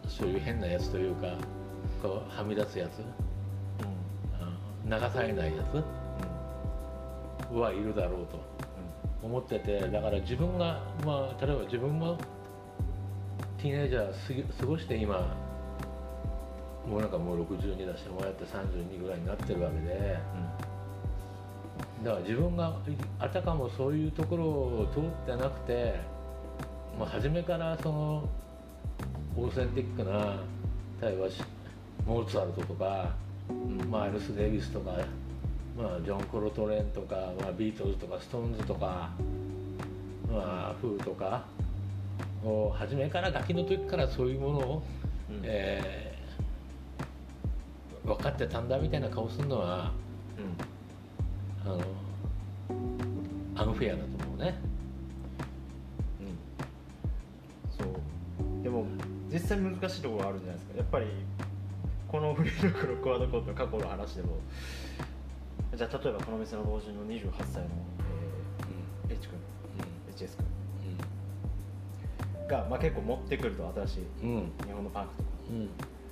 [0.05, 1.35] ーそういう変なやつというか
[2.03, 3.01] こうはみ出すやつ
[4.91, 5.63] 流されないや
[7.49, 7.55] つ？
[7.55, 8.39] はいるだろうと。
[9.23, 12.17] 思っててだから自分がまあ例えば自分も
[13.59, 15.19] ティーネイジャー過ごして今
[16.89, 20.17] もうなんかもう62だしもうやって32ぐらいになってるわけで。
[22.03, 22.75] だから自分が
[23.19, 25.99] あたかもそういうところを通ってなくて
[26.97, 28.27] もう初めからその
[29.37, 30.37] オーセンティックな
[30.99, 31.27] 例えば
[32.11, 33.15] モーツァルトとか、
[33.89, 34.91] マイルス・デイビスとか、
[35.77, 39.09] まあ、ジョン・コルトレーンとか、まあ、ビートルズとかストーンズとか、
[40.31, 41.45] まあ、フーとか
[42.43, 44.83] を初めからガキの時からそういうものを、
[45.29, 45.41] うん。
[45.43, 46.11] えー
[48.03, 49.91] 分かってたんだみたいな顔するのは
[51.63, 51.79] あの
[53.55, 54.55] アンフェアだと思うね。
[56.19, 56.27] うん。
[57.77, 58.63] そう。
[58.63, 58.85] でも
[59.31, 60.77] 実際難しいところはあるんじゃないですか。
[60.77, 61.05] やっぱり
[62.11, 64.39] このフリーロックのクワードコートの過去の話でも
[65.73, 67.69] じゃあ例えばこの店の老人の28歳の、
[69.07, 69.39] えー、H 君
[70.27, 70.45] HS 君
[72.49, 74.29] が、まあ、結構持ってくると新しいうん。
[74.29, 75.29] うん日本のパンクとか。
[75.49, 75.69] うん。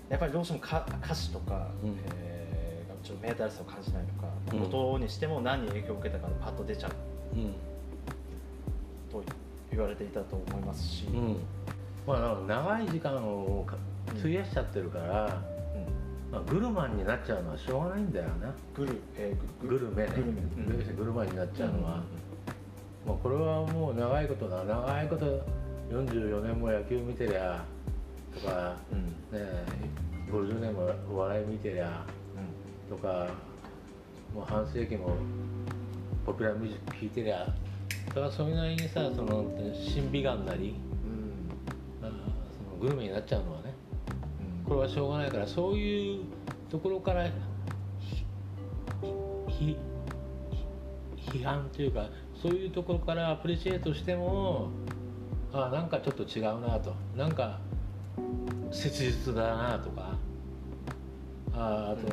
[0.10, 1.98] やっぱりどうしてもか歌詞とか、うん。
[2.14, 4.64] えーがちょっとメータルさを感じないとか、うん。
[4.64, 6.92] 音にしても何に影響を受けたかパッと出ちゃう。
[7.36, 7.54] うん。
[9.12, 9.22] と
[9.70, 11.38] 言われていたと思いますし、うん。
[12.08, 13.76] まあ、長い時間をか
[14.18, 15.59] 費やしちゃってるから、うん
[16.32, 18.54] まあ、グルマンになっちゃうのはしょうがないんだよな。
[18.76, 20.10] グル、えーグルメね。
[20.16, 22.04] グルメ、グルグルマンになっちゃうのは、
[23.08, 25.26] まあ、これはもう長いことだ長いこと
[25.92, 27.64] 44年も野球見てりゃ
[28.34, 29.00] とか、うん。
[29.00, 29.64] うんね、
[30.32, 32.06] 50年もお笑い見てりゃ
[32.90, 33.28] とか
[34.34, 35.16] もう半世紀も
[36.26, 37.46] ポピュラーミュージック聴いてりゃ
[38.08, 40.76] だからそれなりにさその審美眼なり
[42.02, 42.08] うん。
[42.08, 43.59] あそのグルメになっちゃうのは
[44.70, 46.26] これはしょうがないからそういう
[46.70, 47.28] ところから
[49.50, 52.08] 批判というか
[52.40, 54.70] そういうところからアプリシエートしても
[55.52, 56.94] あなんかちょっと違うなと。
[57.18, 57.60] なんか
[58.72, 60.16] 切実だなとか。
[61.52, 62.08] ああと、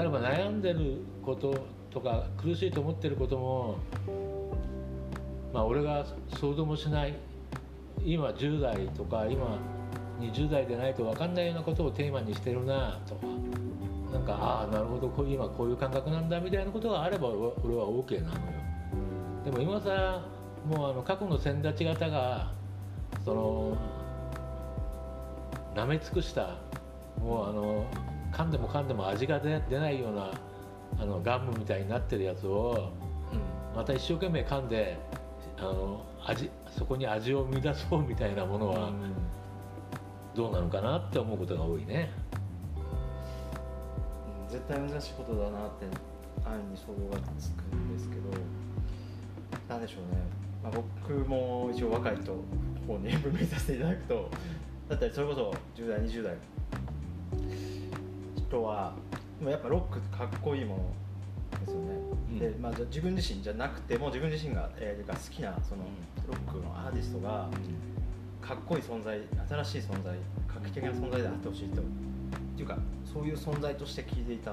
[0.00, 3.78] 例えば悩んでることとか苦しいと思ってることも
[5.52, 6.06] まあ俺が
[6.38, 7.16] 想像もしない。
[8.04, 9.58] 今10代とか今
[10.20, 13.14] 20代でないと分かんないようなことをテーマにしてるなと。
[13.16, 13.26] か
[14.12, 18.42] なんかああなるほどこう今こういう感覚なんだみたいなことがあれば俺は OK なのよ。
[19.44, 20.22] でも今さ
[20.66, 22.52] もうあの過去の先立ち方が
[23.24, 23.76] その
[25.74, 26.58] 舐め尽くした
[27.20, 27.86] もうあの
[28.32, 30.30] 噛んでも噛んでも味が出出ないような
[30.98, 32.92] あのガムみたいになってるやつを
[33.74, 34.96] また一生懸命噛んで
[35.58, 38.92] あの味そこに味を生み出そうみたいなものは
[40.34, 42.10] どうなのかなって思うことが多いね。
[44.48, 45.86] うん絶対難しいことだなって
[46.44, 48.22] 安易に想像がつくんですけど
[49.68, 50.22] なんでしょうね、
[50.62, 52.36] まあ、僕も一応若いと
[52.86, 54.30] 方に分類させていただくと
[54.88, 56.36] だったりそれこそ10代20代。
[58.48, 58.94] 人は
[59.44, 61.88] やっぱロックかっこいいものですよね、
[62.30, 62.38] うん。
[62.38, 65.82] でまあ、自分自身じゃなくても自分自身が,、えーが好きなその
[66.28, 67.48] ロックのアーティストが
[68.46, 69.18] かっこいい存在
[69.48, 70.14] 新しい存在
[70.46, 71.84] 画期的な存在であってほしいとっ
[72.56, 72.76] ていうか
[73.10, 74.50] そういう存在として聞いていた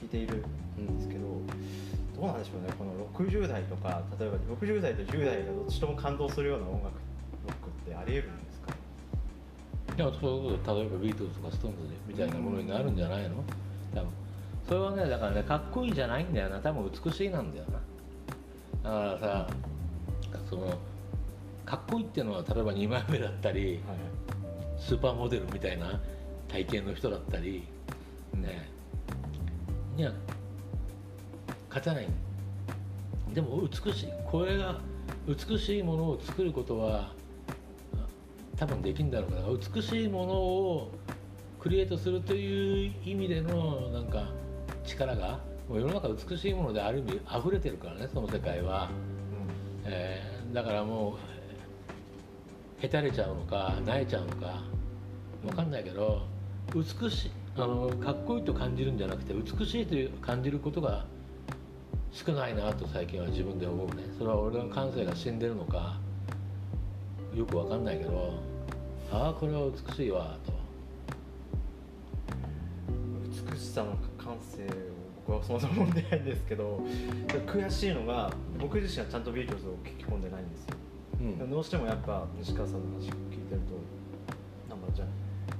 [0.00, 0.44] 聞いている
[0.78, 1.20] んですけど、
[2.16, 2.92] どうなんでしょうねこの
[3.28, 8.72] 60代とか例えば60代と10代がどっちとも感動するような音楽ロックってありえるんですか？
[9.96, 11.78] でもそういうこと例えばビートルズとかストーンズ
[12.08, 13.44] みたいなものになるんじゃないの？
[13.94, 14.10] 多分。
[14.66, 16.60] それはねだからねかっこいいじゃないんだよな。
[16.60, 17.64] 多分美しいなんだよ
[18.82, 18.90] な。
[18.90, 19.46] だからさ
[20.48, 20.78] その
[21.70, 23.96] かっこいいっていうのは例えば2枚目だったりはい。
[24.76, 26.00] スーパーモデルみたいな
[26.48, 27.62] 体型の人だったり
[28.34, 28.68] ね。
[29.94, 30.12] には
[31.68, 32.08] 勝たない。
[33.32, 34.08] でも美しい。
[34.26, 34.80] これが
[35.28, 37.12] 美しいものを作ることは
[37.94, 38.06] あ
[38.56, 39.42] 多分できるんだろうから
[39.76, 40.92] 美しいものを
[41.60, 44.28] クリエイトするという意味でのなんか
[44.84, 48.90] 力がもう世の中美しいものである意味溢れてるからねその世界は、
[49.84, 51.39] えーだからもう
[52.80, 54.62] へたれちゃうのか萎えちゃうのか
[55.44, 56.22] 分かんないけど
[56.74, 61.04] 美しいあのかっこいいと感じるんじゃなくて美しいという感じることが
[62.12, 64.04] 少ないなと最近は自分で思うね。
[64.18, 65.98] それは俺の感性が死んでるのか
[67.34, 68.34] よく分かんないけど
[69.12, 70.52] ああこれは美しいわと。
[73.52, 74.68] 美しさの感性を
[75.26, 76.82] 僕はそもそも持ってないんですけど
[77.46, 80.76] 悔しいのが僕自身はちゃんとビートルズを聞き込んでないんですよ。
[81.20, 81.50] うん。
[81.50, 85.08] どうしてもやっぱ西川さんの話聞いてるとなんかじゃあ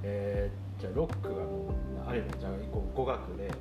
[0.03, 1.41] えー、じゃあロックが
[2.09, 3.51] ある意味じゃあこう語学で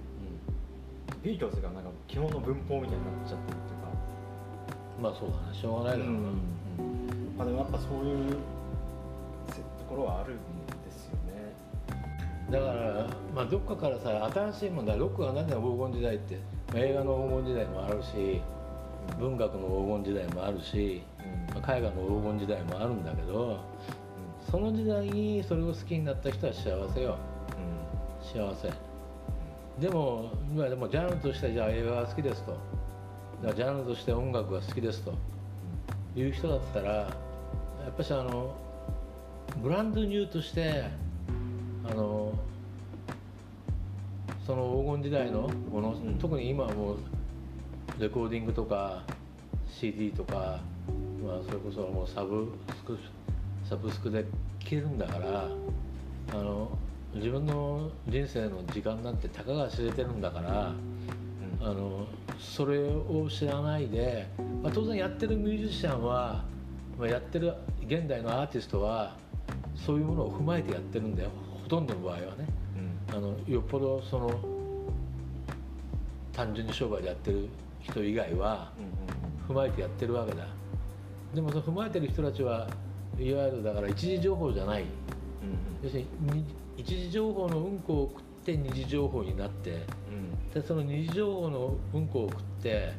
[1.23, 3.91] ビートルズがなんか基本の文法みたいになっちゃってるっていうか。
[5.03, 6.25] まあそうだねしょうがないだろうな、うん。
[6.25, 6.35] うん。
[7.37, 8.37] まあでもやっぱそういう
[9.49, 11.53] せところはあるんですよね。
[12.51, 16.39] だから、まあ、どっかからさ新しいもんだロックが何で黄金時代って、
[16.73, 18.41] まあ映画の黄金時代もあるし
[19.19, 21.03] 文学の黄金時代もあるし、
[21.55, 23.59] まあ絵画の黄金時代もあるんだけど
[24.51, 27.17] その時代にそれを好きになった人は幸せよ。
[28.23, 28.71] 幸せ。
[29.81, 32.57] でも今でもジャンルとしてじゃあ映画が好きですと。
[33.43, 35.15] じゃあジャンルとして音楽が好きですと。
[36.17, 37.09] いう人だったらや
[37.89, 38.57] っぱしあの
[39.63, 40.85] ブランドニューとして
[41.89, 42.33] あの
[44.45, 46.19] その黄金時代のもの、うん。
[46.19, 46.97] 特に今はもう
[48.01, 49.03] レコーディングとか
[49.69, 50.59] CD とか、
[51.23, 52.99] まあ、それこそもうサブスク
[53.69, 54.27] サブスクで聴
[54.59, 55.49] けるんだから
[56.33, 56.71] あの
[57.15, 60.73] 自分の人生の時間なんてたかが知れてるんだから
[61.61, 62.07] あの
[62.39, 64.27] それを知らないで、
[64.63, 66.43] まあ、当然やってるミュージシャンは、
[66.99, 67.53] まあ、やってる
[67.87, 69.15] 現代のアーティストは
[69.77, 71.31] そういうものを踏まえてやってるんだよ。
[71.63, 72.61] ほとんどの場合はね。
[73.13, 74.31] あのよっぽどその
[76.33, 77.49] 単純に商売でやってる
[77.81, 78.73] 人以外は
[79.49, 80.47] 踏まえてやってるわけだ。
[81.35, 82.69] でもその踏まえてる人たちは
[83.19, 84.85] いわゆるだから一時情報じゃない。
[85.83, 86.45] 要するにに
[86.77, 89.79] 一時情報のうんこを食って二次情報になって
[90.55, 92.93] でその二次情報のうんこを食って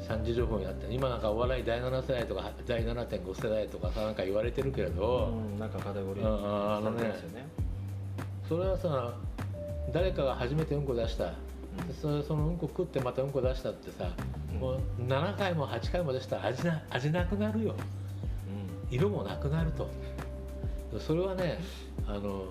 [0.00, 7.12] 三次情報になって今なんかお笑い第7世代とか第7.5世代とかさなんか言われてるけれど、なんかカテゴリあああのね。
[8.48, 9.14] それはさ
[9.92, 11.34] 誰かが初めてうんこ出した、
[12.00, 14.10] それそのうんこ食ってまたうんこ出したってさ、
[14.52, 14.60] うん。
[14.60, 17.74] もう7回も8回も出したら味な味なくなるよ。
[18.90, 19.88] 色もなくなると。
[20.98, 21.58] それはね
[22.06, 22.44] あの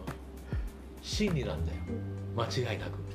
[1.02, 1.80] 真理なんだよ。
[2.36, 2.94] 間違いなく。
[2.94, 3.10] うん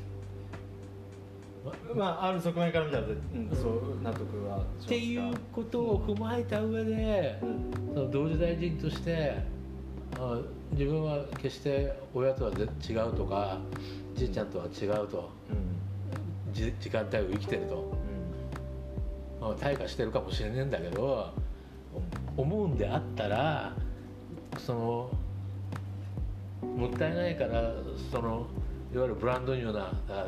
[1.95, 7.41] まあある側面から見たら、うん、そう納得はっていうことを踏まえた上で
[7.95, 9.35] その同時代人として
[10.19, 10.39] あ
[10.73, 13.59] 自分は決して親とはぜ違うとか
[14.15, 15.31] じいちゃんとは違うと。
[15.51, 15.57] うん。
[15.57, 15.74] じ
[16.55, 17.93] 時間帯を生きてると、
[19.41, 21.33] まあ、退化してるかもしれねえんだけど
[22.37, 23.73] 思うんであったら
[24.59, 25.11] その
[26.63, 27.73] もったいないから
[28.11, 28.47] その
[28.93, 30.27] いわゆるブランドニューなあ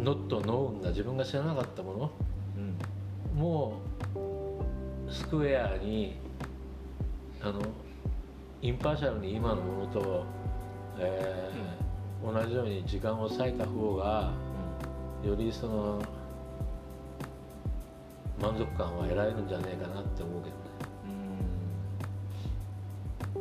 [0.00, 2.10] ノットノーンな自分が知らなかったもの
[3.34, 3.38] うん。
[3.38, 3.76] も
[5.08, 6.16] うスクエアに
[7.40, 7.60] あの
[8.60, 10.24] インパーシャルに今のものと、
[10.98, 11.81] えー
[12.22, 14.32] 同じように時間を割いた方が
[15.24, 16.02] よりその
[18.40, 20.62] 満足感は得られるんじゃないかなって思うけどね。
[23.36, 23.38] う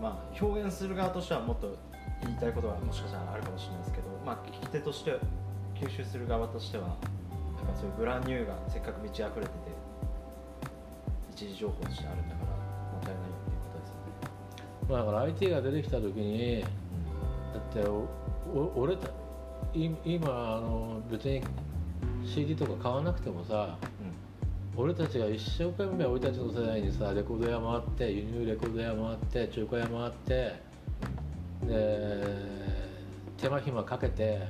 [0.00, 0.02] ん。
[0.02, 1.76] まあ表現する側としてはもっと
[2.22, 5.18] 言いたいことはもしかしたらあるかもしれないですけど、まあ、聞き手として
[5.74, 9.52] 吸収する側としてはなんかそういうブランニューがせっかく満ち溢れてて
[11.34, 12.43] 一時情報としてあるんだから
[14.88, 16.68] まあだから IT が出てきた時にだ
[17.60, 17.88] って
[18.76, 18.96] 俺
[20.04, 21.42] 今あの別に
[22.24, 23.76] CD とか買わなくてもさ
[24.76, 29.16] 俺たちが一生懸命俺たちの世代にさレコード屋回って輸入レコード屋回っ
[29.46, 30.34] て中古屋回って
[31.66, 32.24] で
[33.36, 34.40] 手間暇かけて、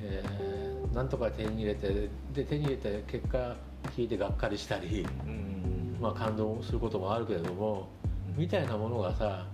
[0.00, 0.56] えー
[0.96, 3.54] なんとか手に入れてで手に入れて結果
[3.94, 5.96] 聞いてがっかりしたり、うんうん。
[6.00, 7.88] まあ、感動することもあるけれども
[8.36, 9.46] みたいなものがさ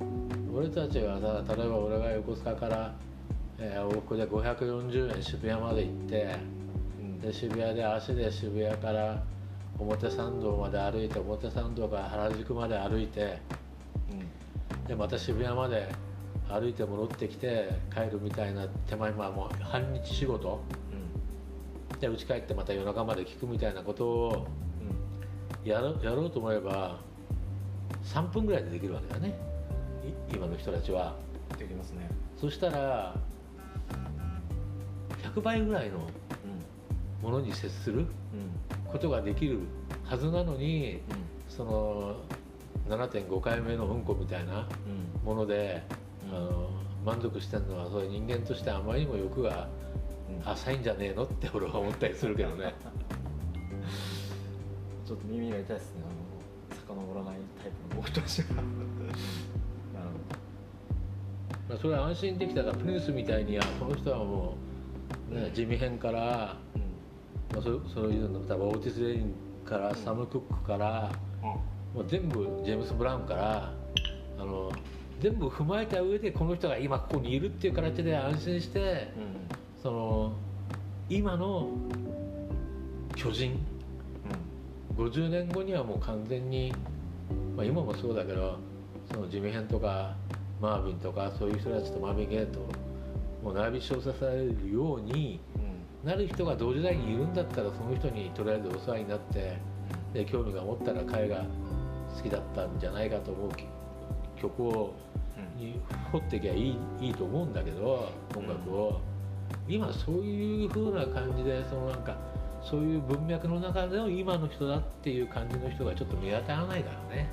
[0.53, 2.95] 俺たちがさ例えば俺が横須賀から、
[3.59, 6.37] えー往復で540円渋谷まで行って
[7.01, 7.21] うん。
[7.21, 9.23] で渋谷で足で渋谷から
[9.79, 13.39] 表参道まで歩いて表参道から原宿まで歩いて
[14.87, 15.89] でまた渋谷まで
[16.49, 20.61] 歩いて戻ってきて帰るみたいな手間暇もう半日仕事。
[22.01, 24.47] で家帰ってまた夜中まで聞くみたいなことを
[25.65, 26.99] やろやろうと思えば
[28.13, 29.29] 3分ぐらいでできるわけだね。
[30.31, 31.15] い今の人たちは。
[31.27, 32.09] うんできますね。
[32.41, 33.15] そしたら
[35.23, 35.99] 100倍ぐらいの
[37.23, 38.07] ものに接するうん。
[38.91, 39.61] ことができる
[40.05, 41.03] はずなのに
[41.49, 42.17] その
[42.89, 44.67] 7.5回目のうんこみたいなうん。
[45.27, 45.83] もので、
[46.31, 46.37] うん。
[46.37, 46.71] あの
[47.05, 49.69] 満足してるのはそういう人間としてあまりにも欲が
[50.43, 50.51] うん。
[50.51, 52.75] 浅いんじゃねえのって俺は思ったりするけどね。
[55.07, 56.03] ちょっと耳が痛いですね。
[56.91, 58.63] あの遡らないタイプの僕としては。
[61.69, 64.57] まあそれは安心できたからプリンスみたいにあこの人はも
[65.31, 66.57] う、ね、地味編から、
[67.55, 67.79] ほど。
[67.79, 69.35] まあ、そそういうの例えばオーティス・レイン
[69.65, 73.73] からサム・クックから、もう全部ジェームス・ブラウンから
[74.39, 74.73] あの
[75.21, 79.83] 全部踏まえた上でこの人が今ここにいるっていう形で安心してうん。
[79.83, 80.33] その
[81.09, 81.69] 今の
[83.15, 83.59] 巨人
[84.97, 86.73] 50年後にはもう完全に、
[87.57, 88.59] まあ、今もそうだけど
[89.13, 90.15] そのジミヘンとか
[90.61, 92.61] マービンとかそういう人たちとマービン・ゲイと
[93.43, 96.09] もう並び称されるようにうん。
[96.09, 99.57] なる人が同時代にいるんだったらその人にとりあえずお世話になって
[100.13, 101.45] で興味が持ったら彼が
[102.17, 103.51] 好きだったんじゃないかと思う
[104.41, 104.95] 曲を
[105.37, 105.81] うんに
[106.11, 109.01] 掘っていけばいいいいと思うんだけど音楽を、
[109.69, 112.17] 今そういう風な感じでそのなんか
[112.65, 117.29] そういう文脈の中での今の人だっていう感じの人がちょっと見当たらないからね。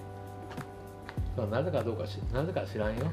[1.50, 3.06] なぜかどうかしなぜか知らんよ。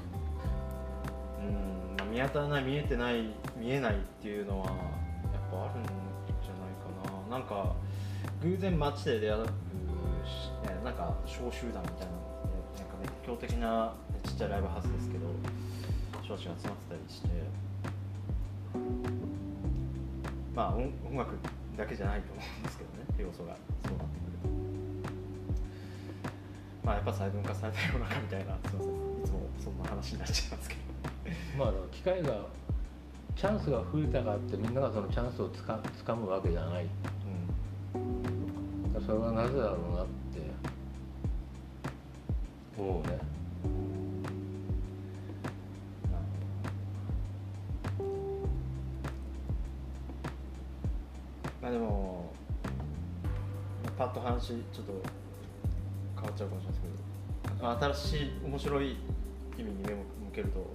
[1.41, 3.23] うんまあ、見当たらない見えてない
[3.57, 4.75] 見えないっていうのはやっ
[5.53, 7.39] ぱあるんじゃないかな。
[7.39, 7.75] なんか
[8.43, 9.47] 偶然街で出会う、
[10.85, 12.19] なんか小集団みたいなの
[12.75, 13.95] でなんか熱狂的な
[14.25, 15.27] ちっちゃいライブハウスですけど
[16.25, 17.29] 人たちが集まってたりして。
[20.57, 21.37] まあ音音楽
[21.77, 23.57] だけじゃないと思うんですけどね要素が。
[23.85, 24.49] そうなってくると。
[26.85, 28.93] まあやっぱ細分化された世の中みたいなすいません。
[28.93, 30.81] いつもそんな話になっちゃいますけど。
[31.59, 32.47] まあ機会が
[33.35, 36.87] チャンスが増えたからってみんながそのチャンスをつか掴むわけじゃない。
[39.05, 40.41] それはなぜだろうなって。
[42.79, 43.18] 思うね
[54.17, 54.93] と話ちょっと
[56.17, 56.81] 変わっちゃうかもしれないです
[57.45, 58.97] けど新しい面白い
[59.59, 60.03] 意味に目を向
[60.35, 60.75] けると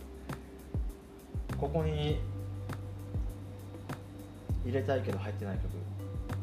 [1.58, 2.22] ここに
[4.64, 5.74] 入れたいけど入ってない曲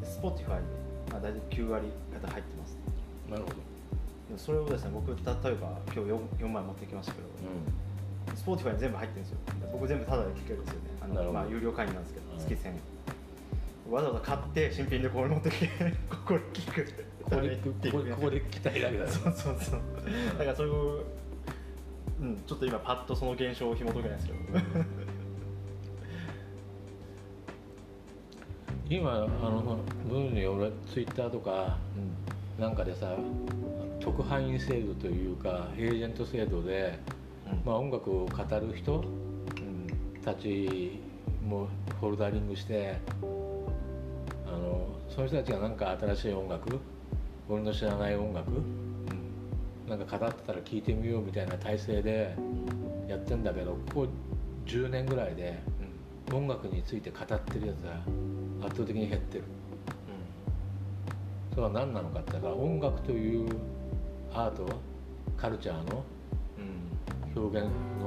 [0.03, 0.67] Spotify に、
[1.09, 2.77] まあ、大体9割方入ってます。
[3.29, 3.55] なるほど、
[4.37, 7.27] それをですね僕例えば今日 4, 4枚持ってきましたけど、
[8.35, 9.37] Spotify に全部入ってるんですよ。
[9.71, 10.89] 僕全部タダで聴けるんですよね。
[11.01, 12.39] あのまあ有料会員なんですけどうん。
[12.39, 12.79] 月1000円
[13.89, 15.67] わざわざ買って新品でこれ持ってきて
[16.09, 16.85] ここで聴く
[17.23, 19.79] ここでここここで来たいだけだよそうそうそう。
[20.37, 21.03] だからそういう
[22.21, 24.39] うんちょっと今パッとその現象を紐解けないですけど。
[28.89, 29.77] 今あの
[30.09, 31.77] 分に俺ツイッターとか
[32.59, 33.15] なんかでさ
[33.99, 36.97] 特派員制度というかエージェント制度で、
[37.63, 40.21] まあ、音楽を語る人うん。
[40.23, 40.99] たち
[41.47, 41.67] も
[42.01, 43.25] ホルダリングしてあ
[44.59, 46.79] のその人たちがなんか新しい音楽？
[47.49, 48.51] 俺の知らない音楽？
[49.87, 52.35] なんか語ってたら聴いてみようみたいな体制で
[53.07, 54.07] やってんだけどここ
[54.67, 55.59] 10年ぐらいで
[56.31, 59.45] 音楽について語ってるやつが圧倒的に減ってる。
[61.51, 63.49] それは何なのかって言ったら音楽という
[64.31, 64.67] アート
[65.35, 66.03] カルチャーの
[66.57, 67.41] うん。
[67.41, 67.67] 表現
[68.01, 68.05] の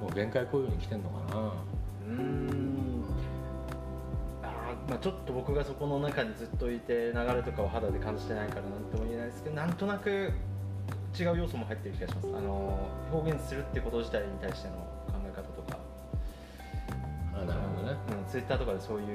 [0.00, 1.52] もう限界行為に来てんのかな。
[2.08, 2.89] うん
[4.90, 10.32] まあちょっと僕がそこの中にずっといて流れとかを肌で感じてないからなんとも言えないですけどなんとなく
[11.16, 12.28] 違う要素も入ってる気がします。
[12.36, 14.74] あの表現するってこと自体に対しての
[15.06, 15.78] 考え方とか。
[17.34, 19.06] あなるほどね、うん、ツイッターとかでそういう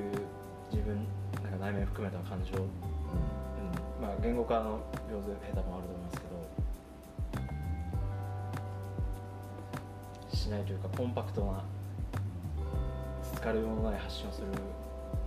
[0.72, 1.06] 自分
[1.44, 2.64] なんか内面含めた感情、うん。
[4.02, 4.80] まあ、言語化の
[5.12, 6.36] 上手下手もあると思いますけど。
[10.36, 11.64] しないというかコンパクトな
[13.24, 14.48] つつかるようのない発信をする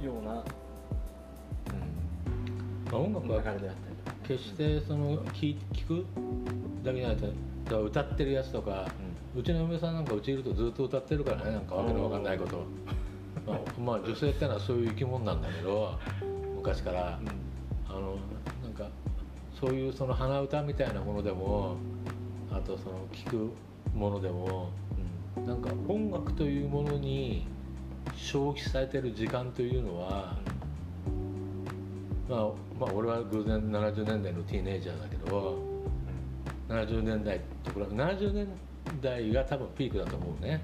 [0.05, 0.45] ような、ま
[2.93, 6.07] あ、音うん、楽は流れであったりとか、決してその聞聞く
[6.85, 8.89] だけじゃなくて歌ってるやつとか、
[9.37, 12.65] うちの嫁さんなんかうちいるとずっと歌ってるからねなんかわけのわかんないこと、
[13.47, 15.99] まあ、まあ女性ってのはそういう生き物なんだけど
[16.57, 17.19] 昔から。
[17.21, 17.49] うん。
[17.89, 18.17] あの
[18.63, 18.89] なんか
[19.59, 21.77] そういうその鼻歌みたいなものでも
[22.51, 23.51] あとその聞く
[23.95, 24.71] ものでも
[25.47, 27.47] なんか音楽というものに
[28.19, 30.37] 消費されてる時間というのは、
[32.29, 32.41] まあ、
[32.79, 35.59] まあ俺は偶然70年代のティーネイジャーだけど
[36.69, 38.49] 70年代と比べ70年
[39.01, 40.61] 代が多分ピークだと思うね。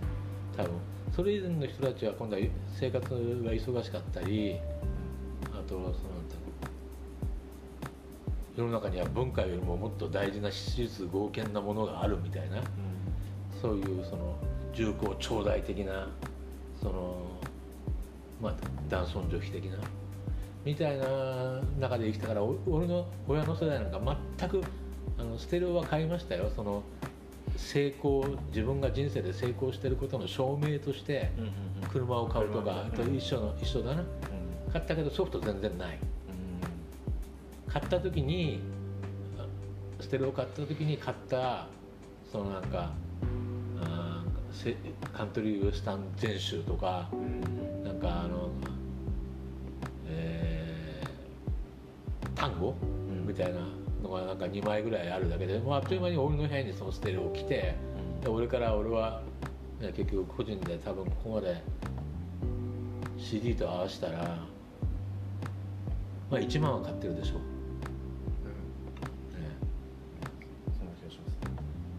[0.57, 0.72] 多分。
[1.14, 2.42] それ以前の人たちは今度は
[2.78, 3.16] 生活が
[3.52, 4.59] 忙しかったり
[5.52, 5.92] あとその
[8.57, 12.62] 世の中には文化よりももっと大事な史実合憲なものがあるみたいな。
[13.64, 14.36] そういうその
[14.74, 16.07] 重厚長大的な
[16.78, 17.16] その
[18.45, 18.55] まあ
[18.90, 19.78] 男尊女卑的な
[20.64, 24.62] みたいな中で生きたからお俺の親の世代なんか全く
[25.18, 26.51] あのステレオは買いましたよ。
[26.55, 26.82] その
[27.57, 31.30] 成功自分が人生で成功してることの証明として
[31.92, 34.03] 車を買うとかと一緒の一緒だな。
[34.03, 34.72] うん。
[34.72, 35.99] 買ったけどソフト全然ない。
[35.99, 37.72] うん。
[37.72, 38.61] 買った時に
[39.38, 39.47] あ
[40.01, 41.68] ステレオ買った時に買った
[42.30, 42.92] そのなんか
[45.12, 47.09] カントリーウエスタン全集とか
[48.05, 48.50] かあの
[50.07, 51.14] えー
[52.34, 52.74] タンゴ
[53.09, 53.26] うん。
[53.26, 53.61] みたいな
[54.02, 57.74] のがなんか2枚ぐらいあるだけで、もうあっという間に俺の部屋にそのステレオ来て
[58.22, 59.22] で俺から俺は、
[59.80, 61.62] ね、結局個人で多分ここまで
[63.18, 64.18] CD と合わせたら、
[66.30, 67.36] まあ、1万は買ってるでしょ。
[67.36, 67.38] う、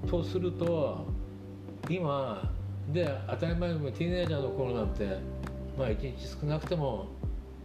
[0.06, 0.40] ね、とす。
[0.40, 1.06] ると
[1.90, 2.52] 今
[2.94, 5.18] で当たり前にティーネイジャーの頃なんて
[5.78, 7.08] まあ1日少なくても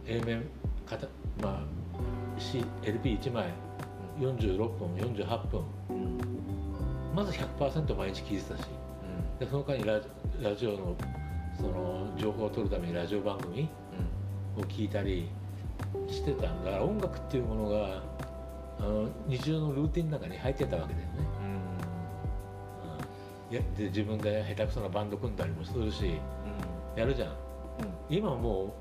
[0.05, 0.43] A 面
[0.85, 1.07] かた
[1.41, 1.63] まあ
[2.83, 3.53] LP1 枚
[4.19, 6.17] 46分48分うん
[7.15, 8.67] まず100%毎日聴いてたし。
[9.41, 9.99] でその間にラ
[10.55, 10.95] ジオの
[11.57, 13.67] その情報を取るためにラジオ番組
[14.55, 15.29] を聞いたり
[16.07, 16.71] してたんだ。
[16.71, 18.03] から音楽っていうものが
[18.79, 21.13] あの日常のルーティンの中に入ってたわけだよね、
[23.49, 26.19] うん、いやで自分で下手くそなバンド組んだりもするし
[26.95, 27.29] やるじゃん
[28.11, 28.75] 今も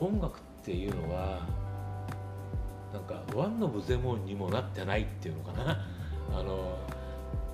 [0.00, 1.46] う音楽っていうのは
[2.94, 5.84] なんかワンのブゼモンにもなってないっていうのかな。
[6.32, 6.78] あの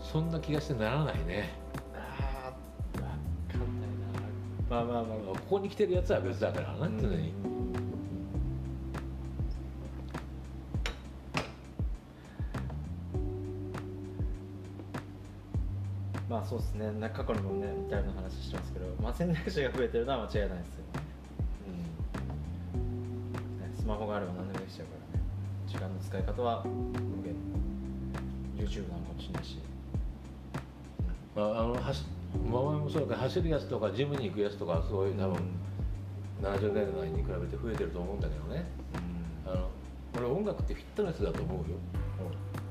[0.01, 1.51] そんな気がしてならないね。
[1.95, 2.53] ああ
[2.97, 3.03] 分
[3.59, 3.91] かんない
[4.71, 4.71] な。
[4.71, 7.33] まあまあまあまあここに来てるやつは別だからな常に、
[16.31, 16.93] まあそうですね。
[16.93, 20.86] な過去にもね似たような話してますけど、まあ、選択肢が増えてるのは間違いないですよ
[23.87, 25.25] スマホがあれば何でもできちゃうからね。
[25.69, 27.37] 時間の使い方は無限。
[28.59, 29.59] YouTube なのかもしれないし、
[31.37, 35.39] まあ、あの走前もそうだけど走るやつとかジムに行くやつとかすごい多分、
[36.43, 38.65] 70年代に比べて増えてると思うんだけどね。
[39.47, 39.69] あの
[40.17, 41.77] 俺音楽ってフィットネスだと思うよ、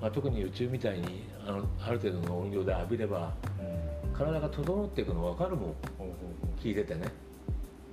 [0.02, 3.32] まあ、特に宇宙みたいにあのある程度の音量で浴びれば
[4.14, 5.76] 体が整っていくの分かるもん。
[6.62, 7.08] 聞いててね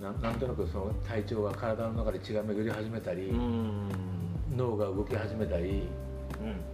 [0.02, 3.88] ななんとなくその体調が体の中で血が巡り始めたり、うん。
[4.56, 5.84] 脳が動き始めたり、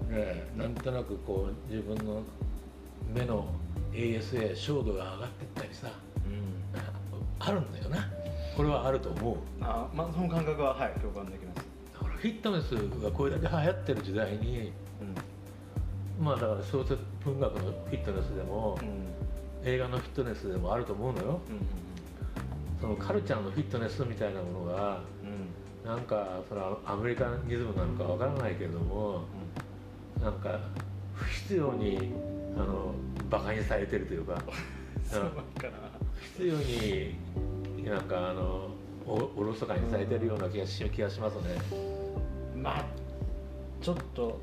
[0.08, 0.16] うん。
[0.16, 2.22] ね、なんとなくこう自分の
[3.14, 3.46] 目の
[3.92, 5.88] ASA 照度が上がってったりさ
[6.26, 6.64] うん。
[7.38, 8.08] あるんだよな。
[8.56, 9.36] これはあると思う。
[9.60, 11.66] あまあその感覚ははい共感できます。
[11.92, 12.72] だからフィットネス
[13.02, 14.72] がこれだけ流行ってる時代に
[16.18, 18.88] まあだから小説文学のフィットネスでもうん。
[18.88, 18.94] うん
[19.64, 21.40] 映画のフィットネスでもあると思うのよ。
[21.50, 21.87] うん
[22.80, 25.28] そのカルチャーのフィットネスみたいなものがうん。
[25.28, 29.22] うんなんかそれはアメリカニズムなのかわからないけれども
[30.20, 30.60] なんか
[31.14, 32.12] 不必要に
[32.56, 32.94] あの
[33.30, 34.38] バカにされてるというか
[36.14, 37.14] 不必要に
[37.86, 38.68] なんかあの
[39.06, 41.58] おおろそかにされてるような気がし気がしますね。
[42.54, 42.84] まあ
[43.80, 44.38] ちょっと、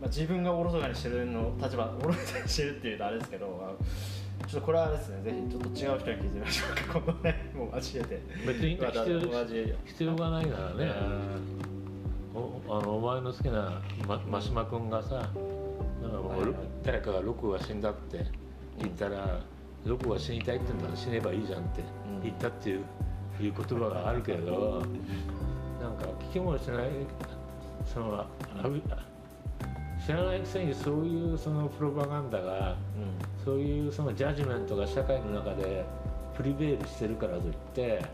[0.00, 3.70] まあ、自分がおろそかにしてるの立場おろそかにしてるっていうとあれですけど、まあ、
[4.46, 7.00] ちょっとこれはですねぜひちょっと違う人に聞いてみましょうか。
[7.00, 8.22] 今度ねもう交えて。
[8.46, 9.20] 別に必要
[9.84, 10.92] 必要がないならね。
[12.34, 12.40] うん。
[12.40, 15.36] おあのお前の好きな、ま、真島君がさなんか
[16.18, 16.52] もうはいはい。
[16.82, 18.24] 誰かがロクが死んだって
[18.78, 19.40] 言ったら、
[19.84, 21.82] ロクが死にたいって言うんだら死ねばいいじゃんって
[22.16, 22.22] うん。
[22.22, 22.78] 言ったっていう,、
[23.40, 24.82] いう言葉があるけれど
[25.80, 26.88] なんか聞きもしない
[27.84, 28.26] そのあ
[30.04, 32.76] 知らないくせにそういうそのプロパガンダが
[33.44, 35.84] そういうそのジャッジメントが社会の中で
[36.36, 38.04] プリベールしてるからといって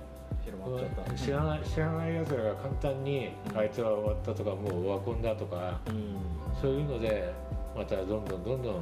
[1.16, 3.58] 知らない知らないやつらが簡単にうん。
[3.58, 6.16] あいつは終わったとかもうオワコンだとかうん。
[6.60, 7.32] そういうので
[7.76, 8.74] またどんどんどんどん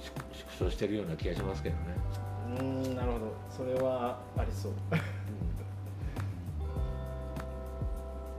[0.00, 1.82] 縮縮小してるような気がしますけどね。
[2.60, 3.32] うんなるほど。
[3.50, 4.72] それはありそう。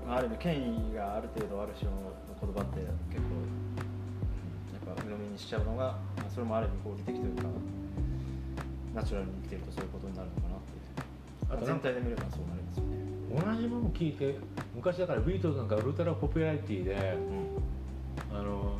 [0.07, 1.91] まあある意味権威がある程度ある人の
[2.41, 3.58] 言葉って結構
[5.39, 7.43] しちゃうのが、まあ、それもある意味合理的というか
[8.93, 12.99] ナチュラルに生きてるとそういうことになるのかなって全体で見ればそうなりますよね。
[13.29, 14.35] 同じもの聞いて
[14.75, 17.17] 昔だからビートルズなんかウルトラポピュラリティで
[18.33, 18.77] あの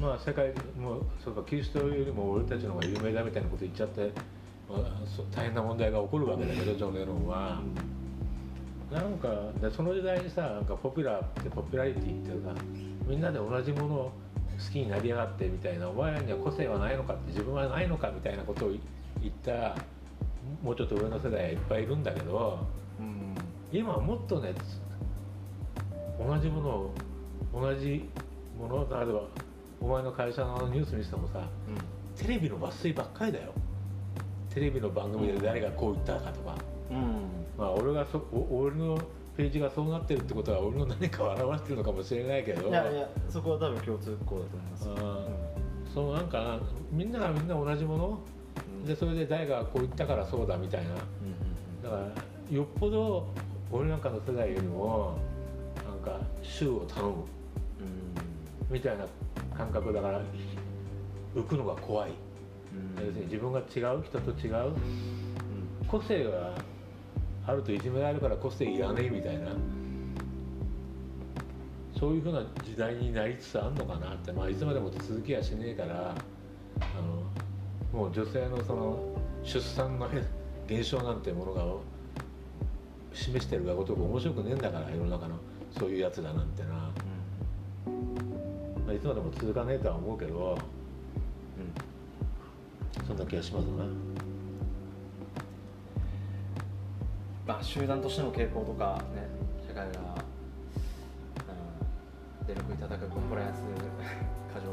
[0.00, 4.12] まあ世界もうそうかキリストよりも俺たちの方が有名だみたいなこと言っちゃって、
[4.68, 4.80] まあ、
[5.34, 7.60] 大変な問題が起こるわけだけどジョン・レノンは。
[8.90, 9.28] なんか
[9.60, 12.54] でその時代にさなんかポピュラーってポピュラリティっていうか
[13.06, 14.12] みんなで同じものを
[14.58, 18.68] 好きになりやがってみたいなお前らには個性はないのかって自分はないのかみたいなことを
[19.20, 19.76] 言った
[20.62, 22.66] もうちょっと上の世代はいっぱいいるんだけど
[22.98, 23.34] うん。
[23.70, 24.54] 今はもっとね
[26.18, 26.94] 同じものを
[27.54, 28.08] 同じ
[28.58, 29.22] もの例えば
[29.80, 31.48] お前の会社のニュースにしてもさ
[32.16, 33.52] テレビの抜粋ばっかりだよ。
[34.52, 36.56] テレビの番組で誰がこう言ったかとか。
[36.90, 37.22] うん。
[37.56, 38.98] まあ、俺がそお俺の
[39.38, 42.68] ページがそうなってるってことは俺の何かを表してるのかもしれないけど。
[42.68, 44.88] いやいやそこは多分共通項だと思います。
[44.88, 45.94] うん。
[45.94, 46.60] そうなんかな
[46.90, 48.18] みんながみんな同じもの？
[48.80, 48.84] うん。
[48.84, 50.90] でそれで誰がこう言ったからそうだみたいな。
[50.90, 50.98] うん
[51.84, 53.28] だからよっぽど
[53.70, 55.16] 俺なんかの世代よりも
[55.88, 57.12] なんか衆を頼む。
[57.12, 57.24] うん。
[58.68, 59.06] みたいな
[59.56, 60.20] 感覚だから
[61.36, 62.10] 浮くのが怖い。
[62.74, 63.06] うん。
[63.06, 64.66] 要するに自分が違う人と違う。
[64.66, 64.74] うん。
[65.86, 66.54] 個性が
[67.48, 69.48] あるといじめられるから個性いらねえみたいな。
[71.98, 76.14] そういうふうな時代になりつつあるのかなって、まあ、いつまでも続きはしねえから
[76.80, 76.84] あ
[77.92, 79.00] のもう女性のその
[79.42, 80.08] 出産の
[80.68, 81.64] 減少なんてものが
[83.12, 85.34] 示してるがごとく面白くねえんだから世の中の
[85.76, 86.92] そういうやつらなんてな、ま
[88.90, 90.56] あ、いつまでも続かねえとは思うけど
[93.08, 94.27] そんな気がしますな
[97.48, 99.26] まあ集団としての傾向とかね
[99.66, 100.00] 社会が、
[101.48, 103.62] うん、出力いただくコンプライアンス
[104.52, 104.66] 過剰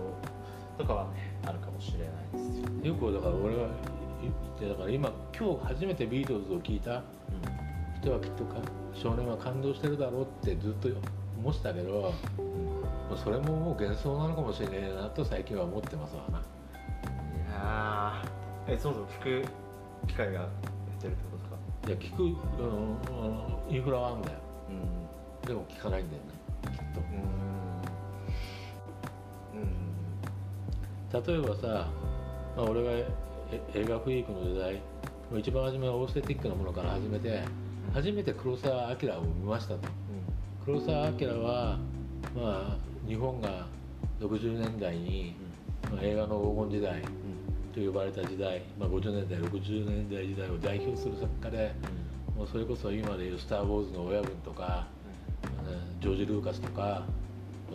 [0.78, 3.70] とかはねあるかもしれないですよよくだから俺は
[4.22, 7.02] 言ってだから今今日初めてビートルズを聞いた
[8.02, 8.58] 人はきっとか
[8.94, 10.90] 少年は感動してるだろうってずっと
[11.40, 12.14] 思ってたけど、
[13.10, 16.44] うん、それももう幻想なのかもしれないなと最近は思ってますわな。
[17.58, 18.26] あ
[18.68, 19.48] えそうそう聞く
[20.08, 21.35] 機会が減ってるってこ
[21.88, 22.34] いや聞く、うん、
[23.70, 24.38] インフラはあるんだよ、
[24.70, 26.30] うん、でも聞かないんだよね
[26.64, 27.02] きっと。
[31.14, 31.88] うん、例えばさ、
[32.58, 32.92] まあ、俺が
[33.74, 34.82] 映画フリークの時代
[35.38, 37.42] 一番初めはオーステティックなものから始めて、
[37.94, 39.88] 初めて黒澤明を見ましたと、
[40.64, 41.80] 黒澤明は
[42.36, 42.78] まあ
[43.08, 43.66] 日本が
[44.20, 45.36] 60年代に、
[45.92, 47.02] まあ、映画の黄金時代、
[47.76, 51.76] と呼ばれた時代、まあ、50年代60年代時代を代表する作家で、
[52.32, 54.88] うん、もうそれこそ今でいう「スター・ウォーズ」の親分とか、
[55.44, 57.04] うん、ジョージ・ルーカスとか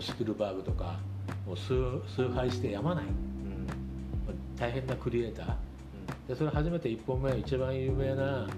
[0.00, 0.98] スピルバーグとか
[1.46, 3.66] もう崇崇拝してやまない、うん、
[4.56, 8.48] 大変なクリエイター、でそれ初めて1本目一番有名な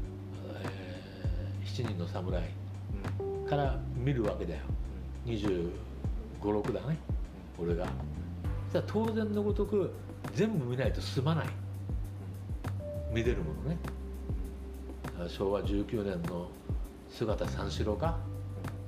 [0.64, 2.42] 「えー、7人の侍」
[3.46, 4.60] から見るわけだよ、
[5.26, 5.70] 2
[6.40, 6.96] 5 6だね、
[7.58, 7.86] 俺が。
[8.86, 9.90] 当然のごとく
[10.34, 11.46] 全部見ないと済まない。
[13.12, 13.78] 見れるものね。
[15.28, 16.48] 昭和19年の
[17.10, 18.18] 姿三四郎か？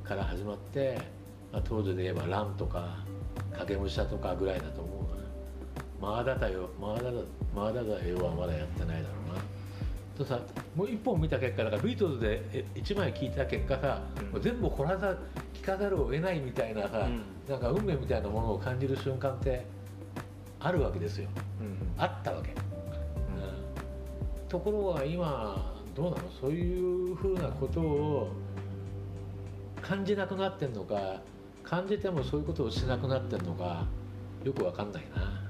[0.05, 0.99] から始まって、
[1.53, 3.05] まあ、当時で言えば「乱」とか
[3.59, 5.07] 「影武者」とかぐらいだと思
[6.01, 6.71] うな「まだだよ。
[6.81, 7.11] まだだ
[7.55, 9.41] まだだよ」はまだやってないだろうな。
[10.17, 10.41] とさ
[10.75, 14.03] もう一本見た結果だからビートルズで1枚聞いた結果さ、
[14.35, 15.17] うん、全部掘らざ
[15.55, 19.65] 聞かざるを得ないみたいなさ、うん、なんか運命みたいなものを感じる瞬間って
[20.61, 21.29] あるわけですよ、
[21.61, 22.57] うん、あったわけ、うん、
[24.49, 26.19] ところが今どうなの？
[26.41, 28.33] そういうふうなことを
[29.83, 31.21] 感じなくなってんのか？
[31.63, 33.87] 感じてもそういうことをしなくなってんのか？
[34.45, 35.43] よくわかんないな。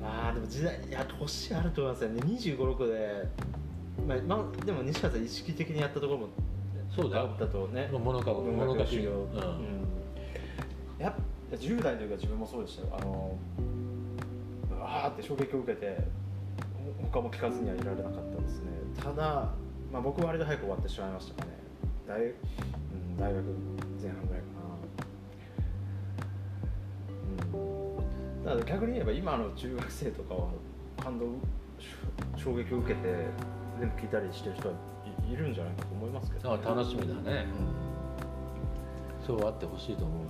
[0.00, 3.28] まあでも時代いや年あると思いますよね2 5 6で。
[4.08, 6.28] まあ、まあ、でも西川さん意識的にやったところも
[6.96, 7.90] そうだったとね。
[7.92, 9.86] 物書物書修行、うん、
[10.98, 11.14] やっ
[11.56, 12.88] 10代の時は自分もそうでしたよ。
[12.98, 13.38] あの
[14.80, 15.98] わーって衝撃を受けて
[17.12, 18.70] 他も聞かずにはいられなかったですね。
[19.02, 19.50] ただ、
[19.92, 21.60] まあ、僕は割と早く終わってしまいましたかね。
[22.10, 23.44] 大,、うん、大学
[24.02, 24.48] 前半ぐらいか
[27.54, 27.62] な、う
[28.42, 30.48] ん、だから逆に言えば今の中学生とかは
[31.00, 31.26] 感動
[32.36, 33.00] 衝撃を受けて
[33.78, 34.74] 全部聞いたりしてる人は
[35.30, 37.46] いるんじゃないかと思いますけど、ね、楽しみだね、
[39.20, 40.24] うん、そうあってほしいと思う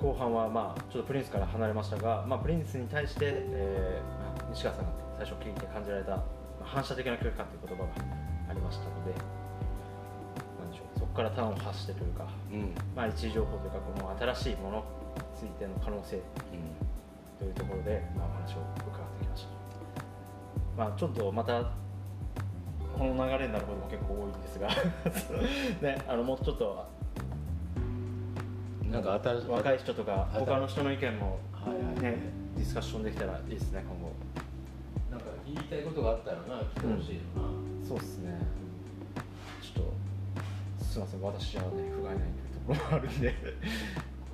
[0.00, 6.24] 後半はまあちょっとプリンスから離れましたが、まあ、プリンスに対して、えー、西川さんが最初聞いて感じられた、ま
[6.62, 7.90] あ、反射的な距離感という言葉が
[8.50, 9.12] ありましたので
[10.60, 14.84] なんでしょうそこから端を発してというか、うん、まあ、一時情報というかこの新しいものに
[15.34, 16.22] ついての可能性
[17.38, 19.48] というところで、まあ、お話を伺ってきました。
[20.76, 21.62] まあ、ちょっとまた
[22.96, 24.68] この流れになることも結構多いんですが
[25.82, 26.86] ね、あのもうちょっと
[28.90, 31.38] なんか若い人とか他の人の意見も、
[32.00, 32.16] ね
[32.56, 34.12] ディスカッションできたらいいですね今後。
[35.10, 38.40] なんか言いたいことがあったらな来てほしいな、うん、そうですね。
[39.62, 43.34] ちょっとすみません私はね不甲斐ないというところもあるんで。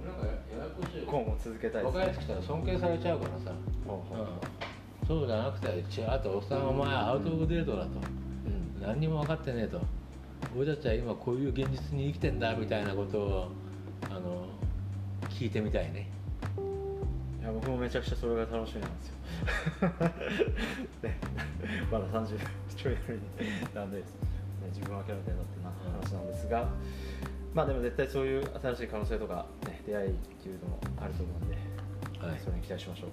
[0.05, 6.69] なんかややこしい今後続けたいです、ね、若い人来たら尊敬されちゃうからさ、うん、そうじゃなくてあとおっさん。
[6.69, 9.81] お前アウト・オブ・デートだと、うん、何にも分かってねえと。
[10.57, 13.49] 俺たちは今こういう現実に生きてんだみたいなことを
[14.11, 14.47] あの
[15.29, 16.09] 聞いてみたいね。
[17.41, 19.15] いや僕もめちゃくちゃそれが楽しみなんですよ。
[21.09, 21.19] ね、
[21.91, 22.39] まだ30
[22.77, 22.97] ちょい
[23.75, 24.05] なんで、ね、
[24.69, 26.69] 自分は諦めてんだってな話なんですが、
[27.53, 31.57] まあでも絶対そういう新しい可能性とか、ね、出会いっていうのもあると思うんで、
[32.27, 33.11] はい、それに期待しましょう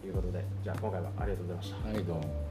[0.00, 1.88] ということでじゃあ今回はありがとうございました。
[1.88, 2.46] はいどうも